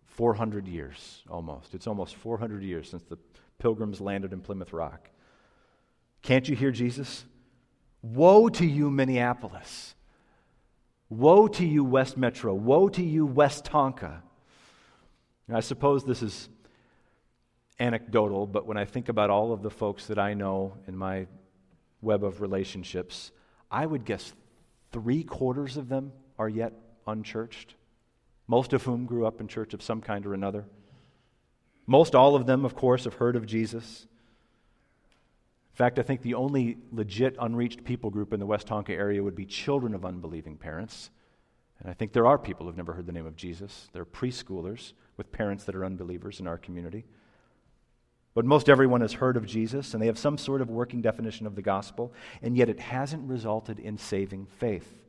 400 0.06 0.68
years 0.68 1.22
almost. 1.28 1.74
It's 1.74 1.86
almost 1.86 2.14
400 2.14 2.62
years 2.62 2.88
since 2.88 3.02
the 3.02 3.18
pilgrims 3.58 4.00
landed 4.00 4.32
in 4.32 4.40
Plymouth 4.40 4.72
Rock. 4.72 5.10
Can't 6.22 6.48
you 6.48 6.56
hear 6.56 6.70
Jesus? 6.70 7.24
Woe 8.14 8.48
to 8.50 8.64
you, 8.64 8.88
Minneapolis. 8.88 9.96
Woe 11.08 11.48
to 11.48 11.66
you, 11.66 11.82
West 11.82 12.16
Metro. 12.16 12.54
Woe 12.54 12.88
to 12.90 13.02
you, 13.02 13.26
Westonka. 13.26 14.20
I 15.52 15.60
suppose 15.60 16.04
this 16.04 16.22
is 16.22 16.48
anecdotal, 17.80 18.46
but 18.46 18.64
when 18.64 18.76
I 18.76 18.84
think 18.84 19.08
about 19.08 19.30
all 19.30 19.52
of 19.52 19.62
the 19.62 19.70
folks 19.70 20.06
that 20.06 20.18
I 20.18 20.34
know 20.34 20.74
in 20.86 20.96
my 20.96 21.26
web 22.00 22.22
of 22.22 22.40
relationships, 22.40 23.32
I 23.70 23.86
would 23.86 24.04
guess 24.04 24.32
three 24.92 25.24
quarters 25.24 25.76
of 25.76 25.88
them 25.88 26.12
are 26.38 26.48
yet 26.48 26.74
unchurched, 27.08 27.74
most 28.46 28.72
of 28.72 28.84
whom 28.84 29.06
grew 29.06 29.26
up 29.26 29.40
in 29.40 29.48
church 29.48 29.74
of 29.74 29.82
some 29.82 30.00
kind 30.00 30.26
or 30.26 30.34
another. 30.34 30.64
Most 31.88 32.14
all 32.14 32.36
of 32.36 32.46
them, 32.46 32.64
of 32.64 32.76
course, 32.76 33.04
have 33.04 33.14
heard 33.14 33.34
of 33.34 33.46
Jesus. 33.46 34.06
In 35.76 35.78
fact, 35.78 35.98
I 35.98 36.02
think 36.02 36.22
the 36.22 36.32
only 36.32 36.78
legit 36.90 37.36
unreached 37.38 37.84
people 37.84 38.08
group 38.08 38.32
in 38.32 38.40
the 38.40 38.46
Westonka 38.46 38.88
area 38.88 39.22
would 39.22 39.34
be 39.34 39.44
children 39.44 39.92
of 39.92 40.06
unbelieving 40.06 40.56
parents. 40.56 41.10
And 41.80 41.90
I 41.90 41.92
think 41.92 42.14
there 42.14 42.26
are 42.26 42.38
people 42.38 42.64
who've 42.64 42.78
never 42.78 42.94
heard 42.94 43.04
the 43.04 43.12
name 43.12 43.26
of 43.26 43.36
Jesus. 43.36 43.90
There 43.92 44.00
are 44.00 44.06
preschoolers 44.06 44.94
with 45.18 45.30
parents 45.30 45.64
that 45.64 45.74
are 45.74 45.84
unbelievers 45.84 46.40
in 46.40 46.46
our 46.46 46.56
community. 46.56 47.04
But 48.32 48.46
most 48.46 48.70
everyone 48.70 49.02
has 49.02 49.12
heard 49.12 49.36
of 49.36 49.44
Jesus, 49.44 49.92
and 49.92 50.02
they 50.02 50.06
have 50.06 50.16
some 50.16 50.38
sort 50.38 50.62
of 50.62 50.70
working 50.70 51.02
definition 51.02 51.46
of 51.46 51.56
the 51.56 51.60
gospel, 51.60 52.10
and 52.40 52.56
yet 52.56 52.70
it 52.70 52.80
hasn't 52.80 53.28
resulted 53.28 53.78
in 53.78 53.98
saving 53.98 54.46
faith. 54.46 55.04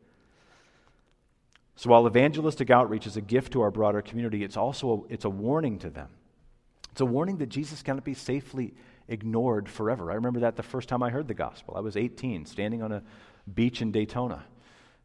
So 1.77 1.91
while 1.91 2.05
evangelistic 2.05 2.69
outreach 2.69 3.07
is 3.07 3.15
a 3.15 3.21
gift 3.21 3.53
to 3.53 3.61
our 3.61 3.71
broader 3.71 4.01
community, 4.01 4.43
it's 4.43 4.57
also 4.57 5.05
a, 5.09 5.13
it's 5.13 5.23
a 5.23 5.29
warning 5.29 5.79
to 5.79 5.89
them. 5.89 6.09
It's 6.91 6.99
a 6.99 7.05
warning 7.05 7.37
that 7.37 7.47
Jesus 7.47 7.81
cannot 7.81 8.03
be 8.03 8.15
safely 8.15 8.73
ignored 9.07 9.69
forever. 9.69 10.11
I 10.11 10.15
remember 10.15 10.41
that 10.41 10.55
the 10.55 10.63
first 10.63 10.89
time 10.89 11.03
I 11.03 11.09
heard 11.09 11.27
the 11.27 11.33
gospel. 11.33 11.75
I 11.77 11.81
was 11.81 11.95
18, 11.95 12.45
standing 12.45 12.81
on 12.81 12.91
a 12.91 13.03
beach 13.51 13.81
in 13.81 13.91
Daytona. 13.91 14.43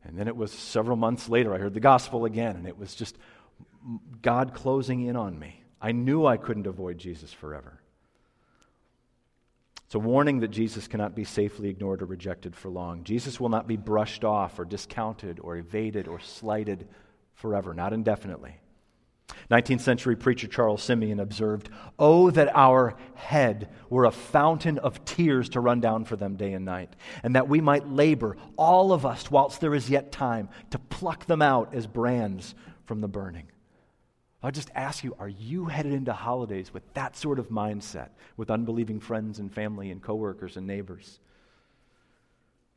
And 0.05 0.19
then 0.19 0.27
it 0.27 0.37
was 0.37 0.53
several 0.53 0.97
months 0.97 1.29
later, 1.29 1.55
I 1.55 1.59
heard 1.59 1.75
the 1.75 1.81
gospel 1.81 2.25
again, 2.25 2.57
and 2.57 2.67
it 2.67 2.77
was 2.77 2.95
just 2.95 3.17
God 4.21 4.55
closing 4.55 5.07
in 5.07 5.17
on 5.17 5.39
me. 5.39 5.63
I 5.81 5.93
knew 5.93 6.27
I 6.27 6.37
couldn't 6.37 6.67
avoid 6.67 6.99
Jesus 6.99 7.33
forever. 7.33 7.81
It's 9.87 9.95
a 9.95 9.99
warning 9.99 10.41
that 10.41 10.49
Jesus 10.49 10.89
cannot 10.89 11.15
be 11.15 11.25
safely 11.25 11.69
ignored 11.69 12.01
or 12.01 12.07
rejected 12.07 12.57
for 12.57 12.71
long. 12.71 13.05
Jesus 13.05 13.39
will 13.39 13.51
not 13.51 13.69
be 13.69 13.77
brushed 13.77 14.25
off 14.25 14.59
or 14.59 14.65
discounted 14.65 15.39
or 15.39 15.57
evaded 15.57 16.09
or 16.09 16.19
slighted 16.19 16.89
forever, 17.35 17.75
not 17.75 17.93
indefinitely. 17.93 18.57
19th 19.51 19.81
century 19.81 20.17
preacher 20.17 20.47
Charles 20.47 20.83
Simeon 20.83 21.21
observed, 21.21 21.69
Oh, 21.99 22.31
that 22.31 22.55
our 22.55 22.97
head 23.15 23.69
were 23.91 24.05
a 24.05 24.11
fountain 24.11 24.79
of 24.79 25.05
tears 25.05 25.51
to 25.51 25.61
run 25.61 25.81
down 25.81 26.05
for 26.05 26.17
them 26.17 26.37
day 26.37 26.53
and 26.53 26.65
night, 26.65 26.95
and 27.23 27.37
that 27.37 27.49
we 27.49 27.61
might 27.61 27.89
labor, 27.89 28.37
all 28.57 28.93
of 28.93 29.05
us, 29.05 29.31
whilst 29.31 29.61
there 29.61 29.75
is 29.75 29.91
yet 29.91 30.13
time, 30.13 30.49
to 30.71 30.79
pluck 30.79 31.27
them 31.27 31.43
out 31.43 31.75
as 31.75 31.87
brands 31.87 32.55
from 32.85 33.01
the 33.01 33.09
burning. 33.09 33.49
I'll 34.43 34.51
just 34.51 34.71
ask 34.75 35.05
you 35.05 35.15
are 35.19 35.29
you 35.29 35.67
headed 35.67 35.93
into 35.93 36.13
holidays 36.13 36.75
with 36.75 36.83
that 36.95 37.17
sort 37.17 37.39
of 37.39 37.49
mindset, 37.49 38.09
with 38.37 38.51
unbelieving 38.51 39.01
friends 39.01 39.39
and 39.39 39.53
family 39.53 39.91
and 39.91 40.03
coworkers 40.03 40.57
and 40.57 40.67
neighbors? 40.67 41.21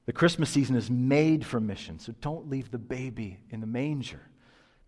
The 0.06 0.14
Christmas 0.14 0.52
season 0.52 0.76
is 0.76 0.92
made 0.92 1.46
for 1.46 1.60
mission, 1.60 1.98
so 1.98 2.14
don't 2.22 2.50
leave 2.50 2.70
the 2.70 2.78
baby 2.78 3.40
in 3.50 3.62
the 3.62 3.68
manger. 3.68 4.22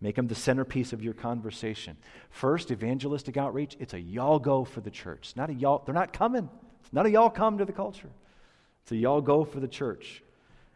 Make 0.00 0.16
them 0.16 0.28
the 0.28 0.34
centerpiece 0.34 0.92
of 0.92 1.02
your 1.02 1.14
conversation. 1.14 1.96
First, 2.30 2.70
evangelistic 2.70 3.36
outreach, 3.36 3.76
it's 3.80 3.94
a 3.94 4.00
y'all 4.00 4.38
go 4.38 4.64
for 4.64 4.80
the 4.80 4.90
church. 4.90 5.28
It's 5.28 5.36
not 5.36 5.50
a 5.50 5.54
y'all, 5.54 5.82
they're 5.84 5.94
not 5.94 6.12
coming. 6.12 6.48
It's 6.80 6.92
not 6.92 7.06
a 7.06 7.10
y'all 7.10 7.30
come 7.30 7.58
to 7.58 7.64
the 7.64 7.72
culture. 7.72 8.10
It's 8.82 8.92
a 8.92 8.96
y'all 8.96 9.20
go 9.20 9.44
for 9.44 9.58
the 9.58 9.68
church. 9.68 10.22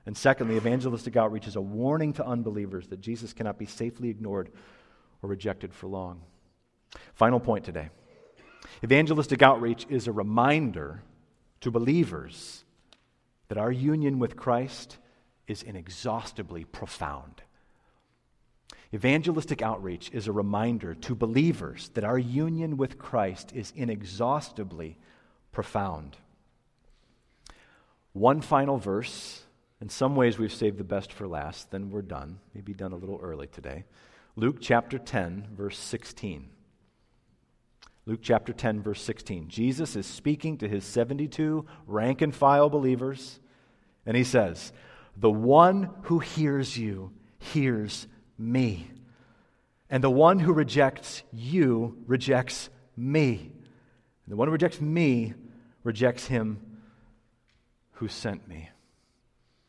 And 0.07 0.17
secondly, 0.17 0.57
evangelistic 0.57 1.17
outreach 1.17 1.47
is 1.47 1.55
a 1.55 1.61
warning 1.61 2.13
to 2.15 2.27
unbelievers 2.27 2.89
that 2.89 3.01
Jesus 3.01 3.33
cannot 3.33 3.59
be 3.59 3.67
safely 3.67 4.09
ignored 4.09 4.51
or 5.23 5.31
rejected 5.31 5.73
for 5.73 5.87
long. 5.87 6.21
Final 7.15 7.41
point 7.41 7.65
today 7.65 7.91
evangelistic 8.83 9.43
outreach 9.43 9.87
is 9.89 10.07
a 10.09 10.13
reminder 10.13 11.03
to 11.61 11.71
believers 11.71 12.65
that 13.49 13.59
our 13.59 13.71
union 13.71 14.19
with 14.19 14.37
Christ 14.37 14.99
is 15.47 15.63
inexhaustibly 15.63 16.65
profound. 16.65 17.43
Evangelistic 18.95 19.63
outreach 19.63 20.11
is 20.13 20.29
a 20.29 20.33
reminder 20.33 20.95
to 20.95 21.15
believers 21.15 21.91
that 21.95 22.05
our 22.05 22.19
union 22.19 22.77
with 22.77 22.99
Christ 22.99 23.53
is 23.55 23.73
inexhaustibly 23.75 24.99
profound. 25.51 26.17
One 28.13 28.43
final 28.43 28.77
verse. 28.77 29.43
In 29.81 29.89
some 29.89 30.15
ways, 30.15 30.39
we've 30.39 30.53
saved 30.53 30.79
the 30.79 30.85
best 30.85 31.13
for 31.13 31.27
last, 31.27 31.71
then 31.71 31.91
we're 31.91 32.03
done. 32.03 32.39
Maybe 32.55 32.75
done 32.75 32.93
a 32.93 32.97
little 32.97 33.19
early 33.23 33.47
today. 33.47 33.85
Luke 34.37 34.59
chapter 34.61 34.99
10, 34.99 35.49
verse 35.57 35.79
16. 35.79 36.49
Luke 38.05 38.21
chapter 38.23 38.53
10, 38.53 38.83
verse 38.83 39.01
16. 39.01 39.49
Jesus 39.49 39.97
is 39.97 40.07
speaking 40.07 40.59
to 40.59 40.69
his 40.69 40.85
72 40.85 41.65
rank 41.87 42.21
and 42.21 42.35
file 42.35 42.69
believers, 42.69 43.41
and 44.05 44.17
he 44.17 44.25
says, 44.25 44.73
The 45.17 45.31
one 45.31 45.91
who 46.03 46.19
hears 46.19 46.77
you 46.77 47.13
hears 47.39 48.07
me, 48.43 48.91
and 49.89 50.03
the 50.03 50.11
one 50.11 50.39
who 50.39 50.53
rejects 50.53 51.23
you 51.33 52.03
rejects 52.07 52.71
me. 52.97 53.53
And 54.25 54.33
the 54.33 54.37
one 54.37 54.49
who 54.49 54.53
rejects 54.53 54.81
me 54.81 55.35
rejects 55.85 56.27
him 56.27 56.61
who 57.93 58.09
sent 58.09 58.49
me. 58.49 58.71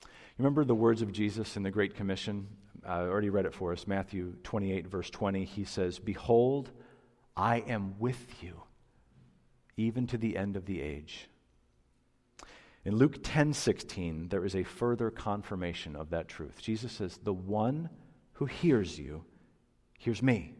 You 0.01 0.09
remember 0.39 0.63
the 0.63 0.75
words 0.75 1.01
of 1.01 1.11
Jesus 1.11 1.55
in 1.55 1.63
the 1.63 1.71
Great 1.71 1.95
Commission? 1.95 2.47
I 2.85 2.99
already 3.01 3.29
read 3.29 3.45
it 3.45 3.53
for 3.53 3.71
us, 3.71 3.85
Matthew 3.85 4.33
28, 4.43 4.87
verse 4.87 5.09
20. 5.09 5.45
He 5.45 5.65
says, 5.65 5.99
Behold, 5.99 6.71
I 7.35 7.57
am 7.57 7.95
with 7.99 8.41
you, 8.41 8.63
even 9.77 10.07
to 10.07 10.17
the 10.17 10.37
end 10.37 10.55
of 10.55 10.65
the 10.65 10.81
age. 10.81 11.27
In 12.85 12.95
Luke 12.95 13.19
10 13.23 13.53
16, 13.53 14.29
there 14.29 14.43
is 14.43 14.55
a 14.55 14.63
further 14.63 15.09
confirmation 15.09 15.95
of 15.95 16.09
that 16.09 16.27
truth. 16.27 16.61
Jesus 16.61 16.91
says, 16.91 17.19
The 17.23 17.33
one 17.33 17.89
who 18.43 18.47
hears 18.47 18.99
you 18.99 19.23
hears 19.97 20.21
me. 20.21 20.53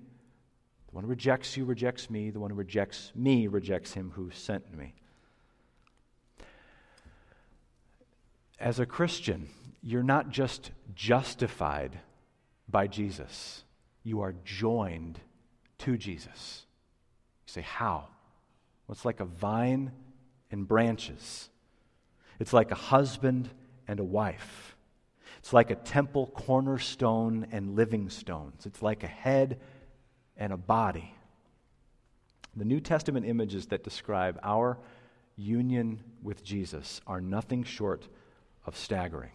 The 0.88 0.96
one 0.96 1.04
who 1.04 1.10
rejects 1.10 1.58
you 1.58 1.66
rejects 1.66 2.10
me. 2.10 2.30
The 2.30 2.40
one 2.40 2.50
who 2.50 2.56
rejects 2.56 3.12
me 3.14 3.48
rejects 3.48 3.94
him 3.94 4.12
who 4.16 4.32
sent 4.32 4.74
me. 4.74 4.94
As 8.58 8.80
a 8.80 8.86
Christian, 8.86 9.50
you're 9.82 10.02
not 10.02 10.30
just 10.30 10.72
justified 10.96 12.00
by 12.70 12.88
Jesus. 12.88 13.66
You 14.04 14.22
are 14.22 14.34
joined 14.46 15.20
to 15.80 15.98
Jesus. 15.98 16.66
You 17.46 17.52
say, 17.52 17.62
How? 17.62 18.08
Well, 18.88 18.94
it's 18.94 19.04
like 19.04 19.20
a 19.20 19.26
vine 19.26 19.92
and 20.52 20.66
branches. 20.66 21.50
It's 22.40 22.54
like 22.54 22.72
a 22.72 22.76
husband 22.76 23.50
and 23.90 24.00
a 24.00 24.06
wife. 24.06 24.73
It's 25.44 25.52
like 25.52 25.72
a 25.72 25.76
temple 25.76 26.28
cornerstone 26.28 27.48
and 27.52 27.76
living 27.76 28.10
stones. 28.10 28.66
It's 28.66 28.82
like 28.82 29.04
a 29.04 29.08
head 29.08 29.60
and 30.38 30.54
a 30.54 30.58
body. 30.58 31.14
The 32.56 32.64
New 32.64 32.80
Testament 32.80 33.26
images 33.26 33.66
that 33.66 33.84
describe 33.84 34.40
our 34.42 34.78
union 35.36 36.02
with 36.22 36.46
Jesus 36.46 37.02
are 37.06 37.20
nothing 37.20 37.66
short 37.66 38.08
of 38.66 38.78
staggering. 38.78 39.32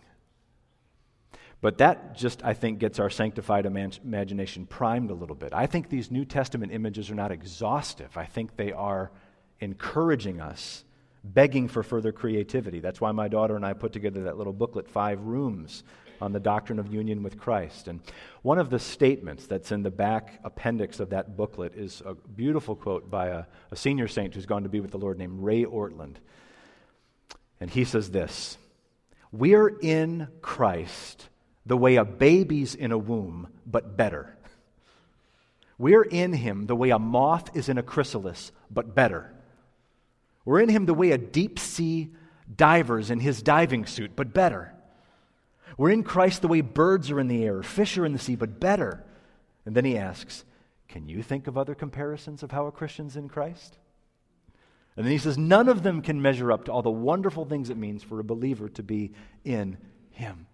But 1.61 1.77
that 1.77 2.17
just, 2.17 2.43
I 2.43 2.55
think, 2.55 2.79
gets 2.79 2.99
our 2.99 3.11
sanctified 3.11 3.67
imagination 3.67 4.65
primed 4.65 5.11
a 5.11 5.15
little 5.15 5.37
bit. 5.37 5.53
I 5.53 5.67
think 5.67 5.91
these 5.91 6.11
New 6.11 6.25
Testament 6.25 6.73
images 6.73 7.11
are 7.11 7.17
not 7.17 7.33
exhaustive. 7.33 8.17
I 8.17 8.25
think 8.25 8.57
they 8.57 8.73
are 8.73 9.11
encouraging 9.61 10.41
us, 10.41 10.85
begging 11.25 11.69
for 11.69 11.83
further 11.83 12.13
creativity. 12.13 12.81
That's 12.81 13.01
why 13.01 13.13
my 13.13 13.29
daughter 13.29 13.57
and 13.57 13.65
I 13.65 13.73
put 13.73 13.93
together 13.93 14.25
that 14.25 14.39
little 14.39 14.53
booklet, 14.53 14.89
Five 14.89 15.21
Rooms, 15.21 15.83
on 16.21 16.33
the 16.33 16.41
doctrine 16.41 16.79
of 16.79 16.93
union 16.93 17.23
with 17.23 17.39
Christ. 17.39 17.89
And 17.89 18.01
one 18.43 18.59
of 18.59 18.71
the 18.71 18.79
statements 18.79 19.47
that's 19.47 19.73
in 19.73 19.83
the 19.83 19.91
back 19.91 20.41
appendix 20.45 21.01
of 21.01 21.11
that 21.11 21.37
booklet 21.37 21.75
is 21.75 22.03
a 22.05 22.15
beautiful 22.15 22.75
quote 22.75 23.11
by 23.11 23.29
a, 23.29 23.45
a 23.71 23.77
senior 23.77 24.09
saint 24.09 24.35
who's 24.35 24.47
gone 24.47 24.65
to 24.65 24.69
be 24.69 24.81
with 24.81 24.91
the 24.91 24.99
Lord 24.99 25.19
named 25.19 25.43
Ray 25.43 25.65
Ortlund. 25.65 26.17
And 27.61 27.71
he 27.71 27.85
says 27.85 28.11
this 28.11 28.57
We're 29.33 29.69
in 29.69 30.29
Christ 30.43 31.29
the 31.67 31.77
way 31.77 31.97
a 31.97 32.05
baby's 32.05 32.75
in 32.75 32.93
a 32.93 32.99
womb, 32.99 33.49
but 33.67 33.97
better. 33.97 34.35
We're 35.77 36.03
in 36.03 36.33
him 36.33 36.67
the 36.67 36.75
way 36.75 36.91
a 36.91 36.99
moth 36.99 37.55
is 37.55 37.69
in 37.69 37.79
a 37.79 37.83
chrysalis, 37.83 38.51
but 38.71 38.95
better. 38.95 39.33
We're 40.49 40.61
in 40.63 40.71
him 40.71 40.87
the 40.87 40.95
way 40.95 41.11
a 41.11 41.19
deep 41.19 41.59
sea 41.59 42.09
diver's 42.57 43.11
in 43.11 43.21
his 43.21 43.43
diving 43.43 43.85
suit, 43.85 44.13
but 44.17 44.33
better. 44.33 44.73
We're 45.77 45.91
in 45.91 46.03
Christ 46.03 46.41
the 46.41 46.49
way 46.49 46.63
birds 46.63 47.11
are 47.11 47.21
in 47.21 47.29
the 47.29 47.45
air, 47.45 47.63
fish 47.63 47.99
are 47.99 48.07
in 48.07 48.15
the 48.15 48.19
sea, 48.19 48.35
but 48.35 48.59
better. 48.59 49.05
And 49.67 49.75
then 49.75 49.85
he 49.85 49.99
asks, 49.99 50.47
Can 50.89 51.07
you 51.07 51.23
think 51.23 51.49
of 51.49 51.59
other 51.59 51.75
comparisons 51.75 52.43
of 52.43 52.51
how 52.51 52.67
a 52.67 52.73
Christian's 52.73 53.15
in 53.15 53.29
Christ? 53.29 53.77
And 54.97 55.05
then 55.05 55.13
he 55.13 55.19
says, 55.19 55.37
None 55.37 55.69
of 55.69 55.83
them 55.83 56.01
can 56.01 56.23
measure 56.23 56.51
up 56.51 56.65
to 56.65 56.73
all 56.73 56.81
the 56.81 56.91
wonderful 56.91 57.45
things 57.45 57.69
it 57.69 57.77
means 57.77 58.03
for 58.03 58.19
a 58.19 58.25
believer 58.25 58.71
to 58.71 58.83
be 58.83 59.13
in 59.45 59.77
him. 60.13 60.47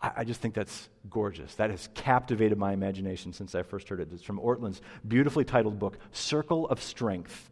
I, 0.00 0.12
I 0.16 0.24
just 0.24 0.40
think 0.40 0.54
that's 0.54 0.88
gorgeous. 1.10 1.54
That 1.56 1.68
has 1.68 1.90
captivated 1.92 2.56
my 2.56 2.72
imagination 2.72 3.34
since 3.34 3.54
I 3.54 3.64
first 3.64 3.86
heard 3.90 4.00
it. 4.00 4.08
It's 4.14 4.22
from 4.22 4.40
Ortlund's 4.40 4.80
beautifully 5.06 5.44
titled 5.44 5.78
book, 5.78 5.98
Circle 6.10 6.68
of 6.68 6.82
Strength. 6.82 7.50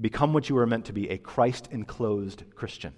Become 0.00 0.32
what 0.32 0.48
you 0.48 0.54
were 0.54 0.66
meant 0.66 0.86
to 0.86 0.92
be 0.92 1.08
a 1.10 1.18
Christ 1.18 1.68
enclosed 1.70 2.44
Christian. 2.54 2.92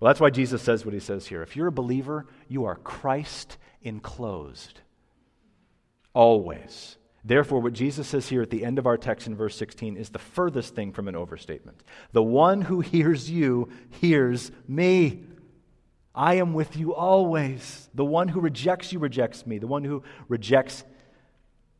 Well, 0.00 0.10
that's 0.10 0.20
why 0.20 0.30
Jesus 0.30 0.62
says 0.62 0.84
what 0.84 0.94
he 0.94 1.00
says 1.00 1.26
here. 1.26 1.42
If 1.42 1.56
you're 1.56 1.68
a 1.68 1.72
believer, 1.72 2.26
you 2.48 2.64
are 2.64 2.76
Christ 2.76 3.56
enclosed. 3.82 4.80
Always. 6.12 6.96
Therefore, 7.24 7.60
what 7.60 7.72
Jesus 7.72 8.08
says 8.08 8.28
here 8.28 8.42
at 8.42 8.50
the 8.50 8.64
end 8.64 8.78
of 8.78 8.86
our 8.86 8.98
text 8.98 9.26
in 9.26 9.34
verse 9.34 9.56
16 9.56 9.96
is 9.96 10.10
the 10.10 10.18
furthest 10.18 10.74
thing 10.74 10.92
from 10.92 11.08
an 11.08 11.16
overstatement. 11.16 11.82
The 12.12 12.22
one 12.22 12.60
who 12.60 12.80
hears 12.80 13.30
you 13.30 13.70
hears 14.00 14.52
me. 14.68 15.22
I 16.14 16.34
am 16.34 16.52
with 16.52 16.76
you 16.76 16.94
always. 16.94 17.88
The 17.94 18.04
one 18.04 18.28
who 18.28 18.40
rejects 18.40 18.92
you 18.92 18.98
rejects 18.98 19.46
me. 19.46 19.58
The 19.58 19.66
one 19.66 19.84
who 19.84 20.02
rejects 20.28 20.84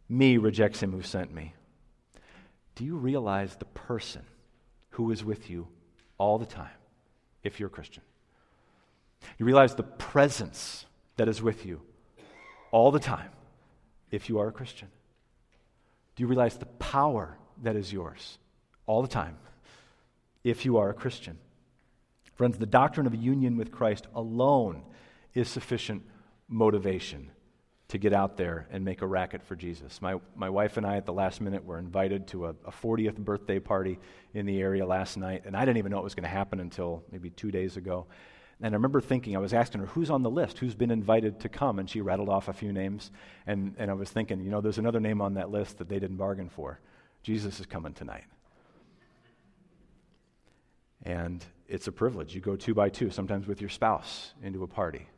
me 0.09 0.39
rejects 0.39 0.83
him 0.83 0.93
who 0.93 1.03
sent 1.03 1.33
me. 1.33 1.55
Do 2.75 2.85
you 2.85 2.97
realize 2.97 3.57
the 3.57 3.65
person 3.67 4.23
who 4.91 5.11
is 5.11 5.25
with 5.25 5.51
you 5.51 5.69
all 6.19 6.39
the 6.39 6.47
time 6.47 6.77
if 7.43 7.61
you're 7.61 7.69
a 7.69 7.71
Christian? 7.71 8.03
You 9.39 9.47
realize 9.47 9.75
the 9.75 9.83
presence 9.83 10.87
that 11.17 11.29
is 11.29 11.41
with 11.41 11.65
you 11.65 11.81
all 12.71 12.91
the 12.91 13.01
time 13.01 13.31
if 14.11 14.29
you 14.29 14.39
are 14.39 14.49
a 14.49 14.53
Christian? 14.53 14.89
Do 16.17 16.23
you 16.23 16.27
realize 16.27 16.57
the 16.57 16.67
power 16.67 17.37
that 17.63 17.77
is 17.77 17.93
yours 17.93 18.39
all 18.87 19.03
the 19.03 19.09
time 19.09 19.37
if 20.43 20.65
you 20.65 20.77
are 20.79 20.91
a 20.91 20.95
Christian? 20.95 21.39
Friends, 22.35 22.59
the 22.59 22.67
doctrine 22.67 23.07
of 23.07 23.15
union 23.15 23.57
with 23.57 23.71
Christ 23.71 24.07
alone 24.15 24.83
is 25.35 25.49
sufficient 25.49 26.03
motivation 26.49 27.31
to 27.89 27.99
get 27.99 28.13
out 28.13 28.37
there 28.37 28.67
and 28.71 28.85
make 28.85 29.03
a 29.03 29.07
racket 29.07 29.43
for 29.43 29.57
Jesus. 29.57 30.01
My, 30.01 30.19
my 30.35 30.49
wife 30.49 30.77
and 30.77 30.87
I, 30.87 30.97
at 30.97 31.07
the 31.07 31.13
last 31.13 31.41
minute, 31.41 31.65
were 31.65 31.79
invited 31.79 32.27
to 32.29 32.47
a, 32.47 32.51
a 32.65 32.71
40th 32.71 33.17
birthday 33.17 33.59
party 33.59 33.99
in 34.33 34.47
the 34.47 34.61
area 34.61 34.87
last 34.87 35.17
night, 35.17 35.43
and 35.45 35.57
I 35.57 35.61
didn't 35.65 35.79
even 35.79 35.93
know 35.93 35.99
it 35.99 36.05
was 36.05 36.15
going 36.15 36.25
to 36.25 36.29
happen 36.29 36.61
until 36.61 37.05
maybe 37.13 37.31
two 37.31 37.51
days 37.51 37.77
ago. 37.77 38.07
And 38.61 38.75
I 38.75 38.77
remember 38.77 39.01
thinking, 39.01 39.37
I 39.37 39.41
was 39.41 39.53
asking 39.53 39.81
her, 39.81 39.87
who's 39.89 40.11
on 40.11 40.23
the 40.23 40.31
list? 40.31 40.59
Who's 40.59 40.75
been 40.75 40.91
invited 40.91 41.41
to 41.41 41.49
come? 41.49 41.79
And 41.79 41.91
she 41.91 42.01
rattled 42.01 42.29
off 42.29 42.49
a 42.49 42.53
few 42.53 42.73
names. 42.73 43.11
And, 43.47 43.75
and 43.79 43.91
I 43.91 43.95
was 43.95 44.11
thinking, 44.11 44.41
you 44.41 44.51
know, 44.51 44.61
there's 44.61 44.79
another 44.79 45.01
name 45.01 45.21
on 45.21 45.35
that 45.35 45.51
list 45.51 45.79
that 45.79 45.89
they 45.89 45.99
didn't 45.99 46.17
bargain 46.17 46.49
for. 46.49 46.81
Jesus 47.23 47.59
is 47.59 47.67
coming 47.67 47.93
tonight. 47.93 48.25
And 51.03 51.45
it's 51.69 51.89
a 51.89 51.93
privilege. 51.93 52.35
You 52.35 52.41
go 52.41 52.57
two 52.57 52.75
by 52.75 52.89
two, 52.89 53.11
sometimes 53.11 53.47
with 53.47 53.61
your 53.61 53.71
spouse, 53.71 54.33
into 54.43 54.63
a 54.63 54.69
party 54.69 55.09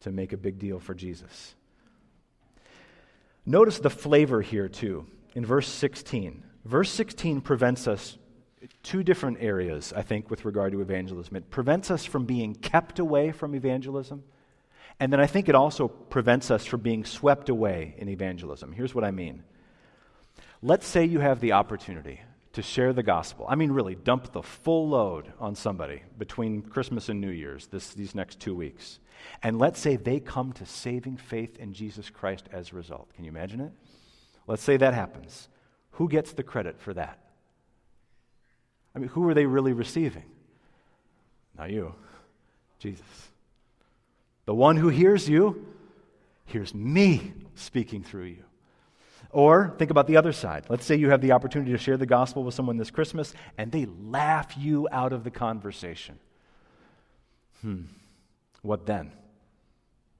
to 0.00 0.10
make 0.10 0.32
a 0.32 0.36
big 0.36 0.58
deal 0.58 0.78
for 0.78 0.94
Jesus. 0.94 1.54
Notice 3.46 3.78
the 3.78 3.90
flavor 3.90 4.42
here, 4.42 4.68
too, 4.68 5.06
in 5.34 5.46
verse 5.46 5.68
16. 5.68 6.42
Verse 6.64 6.90
16 6.90 7.40
prevents 7.40 7.86
us 7.86 8.18
two 8.82 9.04
different 9.04 9.38
areas, 9.40 9.92
I 9.94 10.02
think, 10.02 10.28
with 10.30 10.44
regard 10.44 10.72
to 10.72 10.80
evangelism. 10.80 11.36
It 11.36 11.48
prevents 11.48 11.90
us 11.90 12.04
from 12.04 12.24
being 12.24 12.56
kept 12.56 12.98
away 12.98 13.30
from 13.30 13.54
evangelism, 13.54 14.24
and 14.98 15.12
then 15.12 15.20
I 15.20 15.26
think 15.26 15.48
it 15.48 15.54
also 15.54 15.86
prevents 15.86 16.50
us 16.50 16.66
from 16.66 16.80
being 16.80 17.04
swept 17.04 17.48
away 17.48 17.94
in 17.98 18.08
evangelism. 18.08 18.72
Here's 18.72 18.94
what 18.94 19.04
I 19.04 19.12
mean. 19.12 19.44
Let's 20.60 20.86
say 20.86 21.04
you 21.04 21.20
have 21.20 21.40
the 21.40 21.52
opportunity 21.52 22.20
to 22.56 22.62
share 22.62 22.94
the 22.94 23.02
gospel. 23.02 23.44
I 23.46 23.54
mean, 23.54 23.70
really, 23.70 23.94
dump 23.94 24.32
the 24.32 24.42
full 24.42 24.88
load 24.88 25.30
on 25.38 25.54
somebody 25.54 26.02
between 26.16 26.62
Christmas 26.62 27.10
and 27.10 27.20
New 27.20 27.28
Year's 27.28 27.66
this, 27.66 27.92
these 27.92 28.14
next 28.14 28.40
two 28.40 28.54
weeks. 28.54 28.98
And 29.42 29.58
let's 29.58 29.78
say 29.78 29.96
they 29.96 30.20
come 30.20 30.54
to 30.54 30.64
saving 30.64 31.18
faith 31.18 31.58
in 31.58 31.74
Jesus 31.74 32.08
Christ 32.08 32.48
as 32.50 32.72
a 32.72 32.76
result. 32.76 33.12
Can 33.14 33.24
you 33.24 33.30
imagine 33.30 33.60
it? 33.60 33.72
Let's 34.46 34.62
say 34.62 34.78
that 34.78 34.94
happens. 34.94 35.50
Who 35.92 36.08
gets 36.08 36.32
the 36.32 36.42
credit 36.42 36.80
for 36.80 36.94
that? 36.94 37.18
I 38.94 39.00
mean, 39.00 39.08
who 39.08 39.28
are 39.28 39.34
they 39.34 39.44
really 39.44 39.74
receiving? 39.74 40.24
Not 41.58 41.70
you, 41.70 41.94
Jesus. 42.78 43.04
The 44.46 44.54
one 44.54 44.78
who 44.78 44.88
hears 44.88 45.28
you 45.28 45.66
hears 46.46 46.74
me 46.74 47.34
speaking 47.54 48.02
through 48.02 48.24
you. 48.24 48.44
Or 49.36 49.74
think 49.76 49.90
about 49.90 50.06
the 50.06 50.16
other 50.16 50.32
side. 50.32 50.64
Let's 50.70 50.86
say 50.86 50.96
you 50.96 51.10
have 51.10 51.20
the 51.20 51.32
opportunity 51.32 51.70
to 51.72 51.76
share 51.76 51.98
the 51.98 52.06
gospel 52.06 52.42
with 52.42 52.54
someone 52.54 52.78
this 52.78 52.90
Christmas 52.90 53.34
and 53.58 53.70
they 53.70 53.84
laugh 53.84 54.56
you 54.56 54.88
out 54.90 55.12
of 55.12 55.24
the 55.24 55.30
conversation. 55.30 56.18
Hmm. 57.60 57.82
What 58.62 58.86
then? 58.86 59.12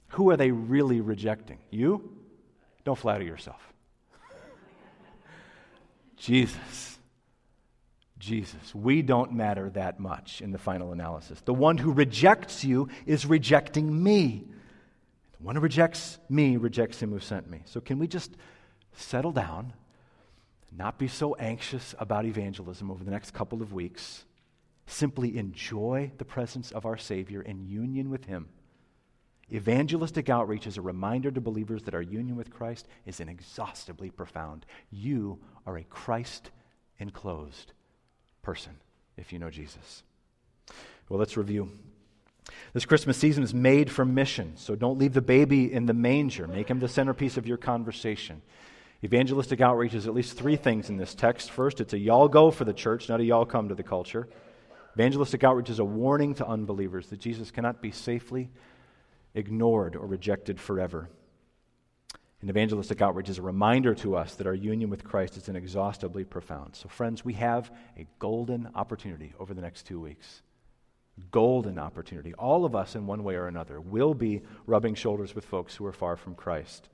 Who 0.09 0.29
are 0.29 0.37
they 0.37 0.51
really 0.51 1.01
rejecting? 1.01 1.61
You? 1.71 2.13
Don't 2.85 2.99
flatter 2.99 3.25
yourself. 3.25 3.73
Jesus. 6.19 6.99
Jesus. 8.19 8.75
We 8.75 9.01
don't 9.01 9.33
matter 9.33 9.71
that 9.71 9.99
much 9.99 10.43
in 10.43 10.53
the 10.53 10.59
final 10.59 10.93
analysis. 10.93 11.41
The 11.41 11.55
one 11.55 11.79
who 11.79 11.91
rejects 11.91 12.65
you 12.65 12.91
is 13.07 13.25
rejecting 13.25 14.03
me. 14.03 14.45
The 15.39 15.43
one 15.43 15.55
who 15.55 15.63
rejects 15.63 16.19
me 16.29 16.59
rejects 16.59 17.01
him 17.01 17.13
who 17.13 17.19
sent 17.19 17.49
me. 17.49 17.63
So, 17.65 17.81
can 17.81 17.99
we 17.99 18.09
just 18.09 18.37
settle 18.97 19.33
down, 19.33 19.73
not 20.73 20.99
be 20.99 21.09
so 21.09 21.35
anxious 21.37 21.95
about 21.99 22.25
evangelism 22.25 22.91
over 22.91 23.05
the 23.05 23.11
next 23.11 23.33
couple 23.33 23.63
of 23.63 23.73
weeks. 23.73 24.25
Simply 24.87 25.39
enjoy 25.39 26.11
the 26.19 26.25
presence 26.25 26.71
of 26.73 26.87
our 26.87 26.97
Savior 26.97 27.43
in 27.43 27.67
union 27.67 28.11
with 28.11 28.27
Him. 28.27 28.49
Evangelistic 29.53 30.29
outreach 30.29 30.67
is 30.67 30.77
a 30.77 30.83
reminder 30.83 31.31
to 31.31 31.41
believers 31.41 31.85
that 31.85 31.95
our 31.95 32.03
union 32.03 32.37
with 32.37 32.51
Christ 32.51 32.89
is 33.05 33.21
inexhaustibly 33.21 34.11
profound. 34.11 34.67
You 34.91 35.39
are 35.67 35.77
a 35.77 35.85
Christ 35.85 36.51
enclosed 36.99 37.73
person 38.43 38.77
if 39.17 39.33
you 39.33 39.39
know 39.39 39.51
Jesus. 39.51 40.03
Well, 41.09 41.19
let's 41.19 41.37
review. 41.37 41.71
This 42.73 42.85
Christmas 42.85 43.17
season 43.17 43.43
is 43.43 43.55
made 43.55 43.91
for 43.91 44.05
mission, 44.05 44.57
so 44.57 44.75
don't 44.75 44.99
leave 44.99 45.15
the 45.15 45.23
baby 45.23 45.73
in 45.73 45.87
the 45.87 45.95
manger. 45.95 46.47
Make 46.47 46.69
him 46.69 46.81
the 46.81 46.89
centerpiece 46.89 47.37
of 47.37 47.47
your 47.47 47.57
conversation. 47.57 48.43
Evangelistic 49.07 49.61
outreach 49.61 49.95
is 49.95 50.09
at 50.09 50.15
least 50.15 50.37
three 50.37 50.57
things 50.57 50.91
in 50.91 50.97
this 50.97 51.15
text. 51.15 51.53
First, 51.53 51.81
it's 51.81 51.93
a 51.93 51.99
y'all 51.99 52.27
go 52.27 52.51
for 52.51 52.65
the 52.65 52.73
church, 52.73 53.09
not 53.09 53.21
a 53.21 53.25
y'all 53.25 53.47
come 53.47 53.69
to 53.69 53.75
the 53.77 53.85
culture. 53.85 54.27
Evangelistic 54.97 55.45
outreach 55.45 55.71
is 55.71 55.79
a 55.79 55.85
warning 55.85 56.35
to 56.35 56.47
unbelievers 56.47 57.07
that 57.11 57.21
Jesus 57.21 57.53
cannot 57.53 57.81
be 57.81 57.93
safely 57.93 58.51
ignored 59.33 59.95
or 59.95 60.09
rejected 60.09 60.59
forever. 60.59 61.09
And 62.41 62.51
evangelistic 62.51 63.01
outreach 63.01 63.29
is 63.29 63.39
a 63.39 63.43
reminder 63.43 63.95
to 63.95 64.17
us 64.17 64.35
that 64.35 64.47
our 64.49 64.55
union 64.55 64.91
with 64.91 65.05
Christ 65.05 65.37
is 65.37 65.49
inexhaustibly 65.49 66.25
profound. 66.25 66.75
So, 66.75 66.89
friends, 66.89 67.25
we 67.25 67.35
have 67.35 67.71
a 67.97 68.09
golden 68.19 68.69
opportunity 68.75 69.35
over 69.39 69.55
the 69.55 69.63
next 69.63 69.87
two 69.87 70.01
weeks. 70.01 70.43
golden 71.31 71.79
opportunity. 71.79 72.35
All 72.35 72.65
of 72.65 72.77
us, 72.77 72.95
in 72.95 73.07
one 73.07 73.25
way 73.25 73.37
or 73.37 73.47
another, 73.47 73.81
will 73.81 74.15
be 74.15 74.43
rubbing 74.67 74.95
shoulders 74.95 75.35
with 75.35 75.45
folks 75.45 75.75
who 75.75 75.87
are 75.87 75.93
far 75.93 76.17
from 76.17 76.35
Christ. 76.35 76.89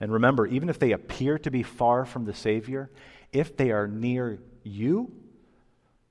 And 0.00 0.12
remember, 0.12 0.46
even 0.46 0.68
if 0.68 0.78
they 0.78 0.92
appear 0.92 1.38
to 1.38 1.50
be 1.50 1.62
far 1.62 2.04
from 2.04 2.24
the 2.24 2.34
Savior, 2.34 2.90
if 3.32 3.56
they 3.56 3.70
are 3.72 3.88
near 3.88 4.38
you, 4.62 5.12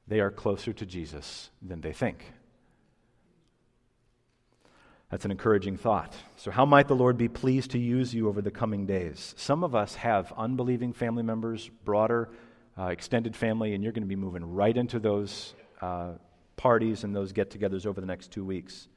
they 0.07 0.19
are 0.19 0.31
closer 0.31 0.73
to 0.73 0.85
Jesus 0.85 1.49
than 1.61 1.81
they 1.81 1.93
think. 1.93 2.33
That's 5.09 5.23
an 5.23 5.31
encouraging 5.31 5.77
thought. 5.77 6.13
So, 6.35 6.51
how 6.51 6.65
might 6.65 6.89
the 6.89 6.95
Lord 6.95 7.17
be 7.17 7.29
pleased 7.29 7.71
to 7.71 7.79
use 7.79 8.13
you 8.13 8.27
over 8.27 8.41
the 8.41 8.51
coming 8.51 8.85
days? 8.85 9.33
Some 9.37 9.63
of 9.63 9.73
us 9.73 9.95
have 9.95 10.33
unbelieving 10.35 10.91
family 10.91 11.23
members, 11.23 11.69
broader, 11.85 12.29
uh, 12.77 12.87
extended 12.87 13.35
family, 13.35 13.73
and 13.73 13.83
you're 13.83 13.93
going 13.93 14.03
to 14.03 14.07
be 14.07 14.17
moving 14.17 14.43
right 14.53 14.75
into 14.75 14.99
those 14.99 15.55
uh, 15.81 16.11
parties 16.57 17.05
and 17.05 17.15
those 17.15 17.31
get 17.31 17.49
togethers 17.49 17.85
over 17.85 18.01
the 18.01 18.07
next 18.07 18.31
two 18.31 18.43
weeks. 18.43 18.89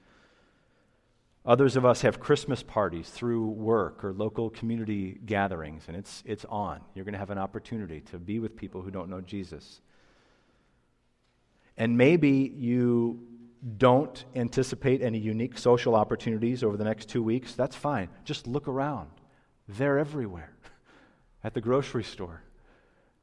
Others 1.47 1.77
of 1.77 1.87
us 1.87 2.03
have 2.03 2.21
Christmas 2.21 2.63
parties 2.63 3.09
through 3.09 3.47
work 3.47 4.05
or 4.05 4.13
local 4.13 4.51
community 4.51 5.19
gatherings, 5.25 5.85
and 5.89 5.97
it's, 5.97 6.23
it's 6.27 6.45
on. 6.45 6.81
You're 6.95 7.05
going 7.05 7.15
to 7.15 7.19
have 7.19 7.31
an 7.31 7.39
opportunity 7.39 8.01
to 8.11 8.19
be 8.19 8.39
with 8.39 8.57
people 8.57 8.83
who 8.83 8.91
don't 8.91 9.09
know 9.09 9.23
Jesus. 9.23 9.81
And 11.79 11.97
maybe 11.97 12.53
you 12.55 13.27
don't 13.79 14.23
anticipate 14.35 15.01
any 15.01 15.19
unique 15.19 15.57
social 15.57 15.95
opportunities 15.95 16.63
over 16.63 16.77
the 16.77 16.85
next 16.85 17.09
two 17.09 17.23
weeks. 17.23 17.55
That's 17.55 17.77
fine. 17.77 18.11
Just 18.25 18.47
look 18.47 18.69
around. 18.69 19.11
They're 19.67 19.99
everywhere. 19.99 20.53
At 21.45 21.55
the 21.55 21.63
grocery 21.63 22.05
store, 22.05 22.43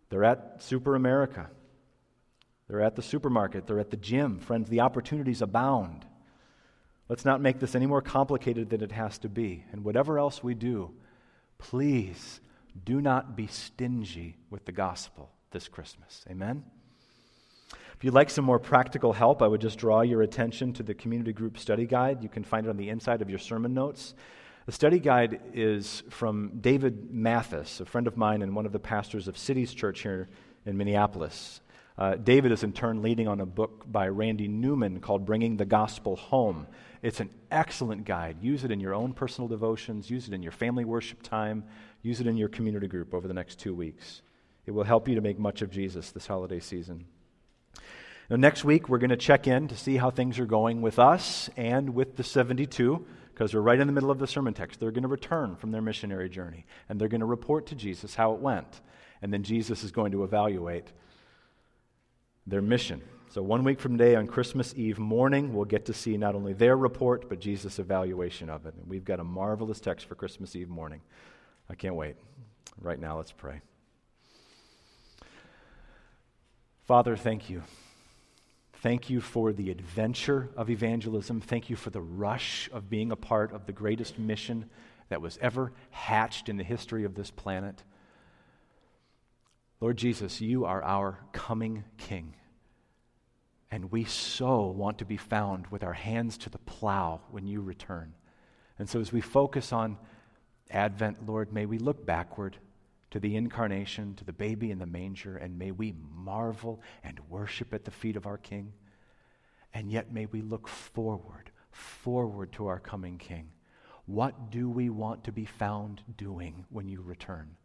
they're 0.09 0.23
at 0.23 0.63
Super 0.63 0.95
America, 0.95 1.51
they're 2.67 2.81
at 2.81 2.95
the 2.95 3.03
supermarket, 3.03 3.67
they're 3.67 3.79
at 3.79 3.91
the 3.91 3.97
gym. 3.97 4.39
Friends, 4.39 4.69
the 4.69 4.79
opportunities 4.79 5.43
abound. 5.43 6.03
Let's 7.09 7.25
not 7.25 7.41
make 7.41 7.59
this 7.59 7.75
any 7.75 7.85
more 7.85 8.01
complicated 8.01 8.69
than 8.69 8.81
it 8.81 8.91
has 8.91 9.17
to 9.19 9.29
be. 9.29 9.63
And 9.71 9.83
whatever 9.83 10.19
else 10.19 10.43
we 10.43 10.53
do, 10.53 10.91
please 11.57 12.41
do 12.83 13.01
not 13.01 13.35
be 13.35 13.47
stingy 13.47 14.37
with 14.49 14.65
the 14.65 14.71
gospel 14.71 15.31
this 15.51 15.67
Christmas. 15.67 16.25
Amen? 16.29 16.63
If 17.97 18.03
you'd 18.03 18.13
like 18.13 18.29
some 18.29 18.45
more 18.45 18.59
practical 18.59 19.13
help, 19.13 19.41
I 19.41 19.47
would 19.47 19.61
just 19.61 19.79
draw 19.79 20.01
your 20.01 20.21
attention 20.21 20.73
to 20.73 20.83
the 20.83 20.93
community 20.93 21.33
group 21.33 21.57
study 21.57 21.87
guide. 21.87 22.21
You 22.21 22.29
can 22.29 22.43
find 22.43 22.67
it 22.67 22.69
on 22.69 22.77
the 22.77 22.89
inside 22.89 23.21
of 23.21 23.29
your 23.29 23.39
sermon 23.39 23.73
notes. 23.73 24.13
The 24.67 24.71
study 24.71 24.99
guide 24.99 25.39
is 25.53 26.03
from 26.09 26.59
David 26.59 27.09
Mathis, 27.11 27.79
a 27.79 27.85
friend 27.85 28.05
of 28.05 28.17
mine 28.17 28.41
and 28.41 28.55
one 28.55 28.65
of 28.65 28.73
the 28.73 28.79
pastors 28.79 29.27
of 29.27 29.37
Cities 29.37 29.73
Church 29.73 30.01
here 30.01 30.29
in 30.65 30.77
Minneapolis. 30.77 31.61
Uh, 31.97 32.15
David 32.15 32.51
is 32.51 32.63
in 32.63 32.73
turn 32.73 33.01
leading 33.01 33.27
on 33.27 33.39
a 33.39 33.45
book 33.45 33.85
by 33.91 34.07
Randy 34.09 34.47
Newman 34.47 34.99
called 34.99 35.25
Bringing 35.25 35.57
the 35.57 35.65
Gospel 35.65 36.17
Home. 36.17 36.67
It's 37.01 37.19
an 37.19 37.29
excellent 37.51 38.05
guide. 38.05 38.37
Use 38.41 38.63
it 38.63 38.71
in 38.71 38.79
your 38.79 38.93
own 38.93 39.13
personal 39.13 39.47
devotions, 39.47 40.09
use 40.09 40.27
it 40.27 40.33
in 40.33 40.43
your 40.43 40.51
family 40.51 40.85
worship 40.85 41.21
time, 41.21 41.63
use 42.01 42.19
it 42.19 42.27
in 42.27 42.37
your 42.37 42.49
community 42.49 42.87
group 42.87 43.13
over 43.13 43.27
the 43.27 43.33
next 43.33 43.59
two 43.59 43.73
weeks. 43.73 44.21
It 44.65 44.71
will 44.71 44.83
help 44.83 45.07
you 45.07 45.15
to 45.15 45.21
make 45.21 45.39
much 45.39 45.61
of 45.61 45.71
Jesus 45.71 46.11
this 46.11 46.27
holiday 46.27 46.59
season. 46.59 47.05
Now, 48.29 48.35
next 48.35 48.65
week, 48.65 48.89
we're 48.89 48.97
going 48.97 49.11
to 49.11 49.17
check 49.17 49.47
in 49.47 49.69
to 49.69 49.77
see 49.77 49.95
how 49.95 50.09
things 50.09 50.37
are 50.39 50.45
going 50.45 50.81
with 50.81 50.99
us 50.99 51.49
and 51.55 51.95
with 51.95 52.17
the 52.17 52.23
72, 52.23 53.05
because 53.33 53.53
we're 53.53 53.61
right 53.61 53.79
in 53.79 53.87
the 53.87 53.93
middle 53.93 54.11
of 54.11 54.19
the 54.19 54.27
sermon 54.27 54.53
text. 54.53 54.79
They're 54.79 54.91
going 54.91 55.03
to 55.03 55.07
return 55.07 55.55
from 55.55 55.71
their 55.71 55.81
missionary 55.81 56.27
journey, 56.27 56.65
and 56.89 56.99
they're 56.99 57.07
going 57.07 57.21
to 57.21 57.25
report 57.25 57.67
to 57.67 57.75
Jesus 57.75 58.15
how 58.15 58.33
it 58.33 58.41
went. 58.41 58.81
And 59.21 59.31
then 59.31 59.43
Jesus 59.43 59.83
is 59.83 59.91
going 59.91 60.11
to 60.11 60.25
evaluate 60.25 60.91
their 62.45 62.61
mission. 62.61 63.01
So, 63.29 63.41
one 63.41 63.65
week 63.65 63.81
from 63.81 63.97
today, 63.97 64.15
on 64.15 64.25
Christmas 64.25 64.73
Eve 64.77 64.99
morning, 64.99 65.53
we'll 65.53 65.65
get 65.65 65.85
to 65.87 65.93
see 65.93 66.15
not 66.15 66.33
only 66.33 66.53
their 66.53 66.77
report, 66.77 67.27
but 67.27 67.41
Jesus' 67.41 67.77
evaluation 67.77 68.49
of 68.49 68.65
it. 68.65 68.73
And 68.73 68.87
we've 68.87 69.03
got 69.03 69.19
a 69.19 69.23
marvelous 69.23 69.81
text 69.81 70.05
for 70.05 70.15
Christmas 70.15 70.55
Eve 70.55 70.69
morning. 70.69 71.01
I 71.69 71.75
can't 71.75 71.95
wait. 71.95 72.15
Right 72.79 72.97
now, 72.97 73.17
let's 73.17 73.33
pray. 73.33 73.59
Father, 76.85 77.17
thank 77.17 77.49
you. 77.49 77.63
Thank 78.75 79.09
you 79.09 79.19
for 79.19 79.51
the 79.51 79.71
adventure 79.71 80.49
of 80.55 80.69
evangelism. 80.69 81.41
Thank 81.41 81.69
you 81.69 81.75
for 81.75 81.89
the 81.89 81.99
rush 81.99 82.69
of 82.71 82.89
being 82.89 83.11
a 83.11 83.17
part 83.17 83.51
of 83.51 83.65
the 83.65 83.73
greatest 83.73 84.17
mission 84.17 84.69
that 85.09 85.21
was 85.21 85.37
ever 85.41 85.73
hatched 85.89 86.47
in 86.47 86.55
the 86.55 86.63
history 86.63 87.03
of 87.03 87.15
this 87.15 87.29
planet. 87.29 87.83
Lord 89.81 89.97
Jesus, 89.97 90.39
you 90.39 90.63
are 90.63 90.81
our 90.81 91.19
coming 91.33 91.83
King. 91.97 92.35
And 93.69 93.91
we 93.91 94.05
so 94.05 94.67
want 94.67 94.99
to 94.99 95.05
be 95.05 95.17
found 95.17 95.67
with 95.67 95.83
our 95.83 95.93
hands 95.93 96.37
to 96.39 96.49
the 96.49 96.57
plow 96.59 97.21
when 97.31 97.47
you 97.47 97.61
return. 97.61 98.13
And 98.79 98.87
so, 98.87 98.99
as 98.99 99.11
we 99.11 99.21
focus 99.21 99.73
on 99.73 99.97
Advent, 100.69 101.25
Lord, 101.27 101.51
may 101.51 101.65
we 101.65 101.77
look 101.77 102.05
backward 102.05 102.57
to 103.11 103.19
the 103.19 103.35
incarnation, 103.35 104.15
to 104.15 104.23
the 104.23 104.33
baby 104.33 104.71
in 104.71 104.79
the 104.79 104.85
manger, 104.85 105.37
and 105.37 105.57
may 105.57 105.71
we 105.71 105.93
marvel 106.13 106.81
and 107.03 107.19
worship 107.29 107.73
at 107.73 107.85
the 107.85 107.91
feet 107.91 108.15
of 108.15 108.25
our 108.25 108.37
King. 108.37 108.73
And 109.73 109.91
yet, 109.91 110.13
may 110.13 110.25
we 110.27 110.41
look 110.41 110.67
forward, 110.67 111.51
forward 111.71 112.51
to 112.53 112.67
our 112.67 112.79
coming 112.79 113.17
King. 113.17 113.49
What 114.05 114.51
do 114.51 114.69
we 114.69 114.89
want 114.89 115.25
to 115.25 115.31
be 115.31 115.45
found 115.45 116.01
doing 116.15 116.65
when 116.69 116.87
you 116.87 117.01
return? 117.01 117.55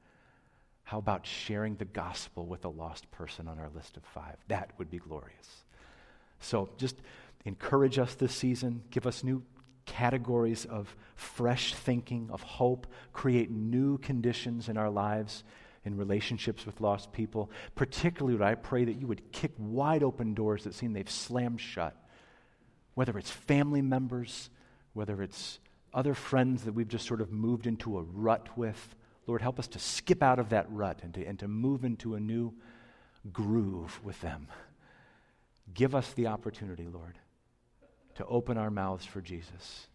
How 0.82 0.98
about 0.98 1.26
sharing 1.26 1.76
the 1.76 1.84
gospel 1.84 2.46
with 2.46 2.64
a 2.64 2.68
lost 2.68 3.10
person 3.12 3.46
on 3.46 3.58
our 3.58 3.70
list 3.74 3.96
of 3.96 4.02
five? 4.04 4.36
That 4.48 4.70
would 4.78 4.90
be 4.90 4.98
glorious. 4.98 5.64
So 6.42 6.68
just 6.76 6.96
encourage 7.44 7.98
us 7.98 8.14
this 8.14 8.34
season, 8.34 8.82
give 8.90 9.06
us 9.06 9.24
new 9.24 9.42
categories 9.86 10.64
of 10.64 10.94
fresh 11.16 11.74
thinking, 11.74 12.28
of 12.30 12.42
hope, 12.42 12.86
create 13.12 13.50
new 13.50 13.98
conditions 13.98 14.68
in 14.68 14.76
our 14.76 14.90
lives 14.90 15.44
in 15.84 15.96
relationships 15.96 16.64
with 16.64 16.80
lost 16.80 17.12
people. 17.12 17.50
Particularly, 17.74 18.42
I 18.42 18.54
pray 18.54 18.84
that 18.84 19.00
you 19.00 19.06
would 19.06 19.32
kick 19.32 19.52
wide 19.58 20.02
open 20.02 20.34
doors 20.34 20.64
that 20.64 20.74
seem 20.74 20.92
they've 20.92 21.10
slammed 21.10 21.60
shut. 21.60 21.96
Whether 22.94 23.18
it's 23.18 23.30
family 23.30 23.82
members, 23.82 24.50
whether 24.92 25.22
it's 25.22 25.58
other 25.92 26.14
friends 26.14 26.64
that 26.64 26.72
we've 26.72 26.88
just 26.88 27.06
sort 27.06 27.20
of 27.20 27.32
moved 27.32 27.66
into 27.66 27.98
a 27.98 28.02
rut 28.02 28.56
with, 28.56 28.94
Lord, 29.26 29.42
help 29.42 29.58
us 29.58 29.68
to 29.68 29.78
skip 29.78 30.22
out 30.22 30.38
of 30.38 30.50
that 30.50 30.66
rut 30.70 31.00
and 31.02 31.14
to, 31.14 31.24
and 31.24 31.38
to 31.38 31.48
move 31.48 31.84
into 31.84 32.14
a 32.14 32.20
new 32.20 32.54
groove 33.32 34.00
with 34.04 34.20
them. 34.20 34.48
Give 35.74 35.94
us 35.94 36.12
the 36.12 36.26
opportunity, 36.26 36.86
Lord, 36.86 37.18
to 38.16 38.26
open 38.26 38.58
our 38.58 38.70
mouths 38.70 39.04
for 39.04 39.20
Jesus. 39.20 39.86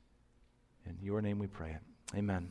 In 0.86 0.97
your 1.01 1.21
name 1.21 1.39
we 1.39 1.47
pray 1.47 1.71
it. 1.71 2.17
Amen. 2.17 2.49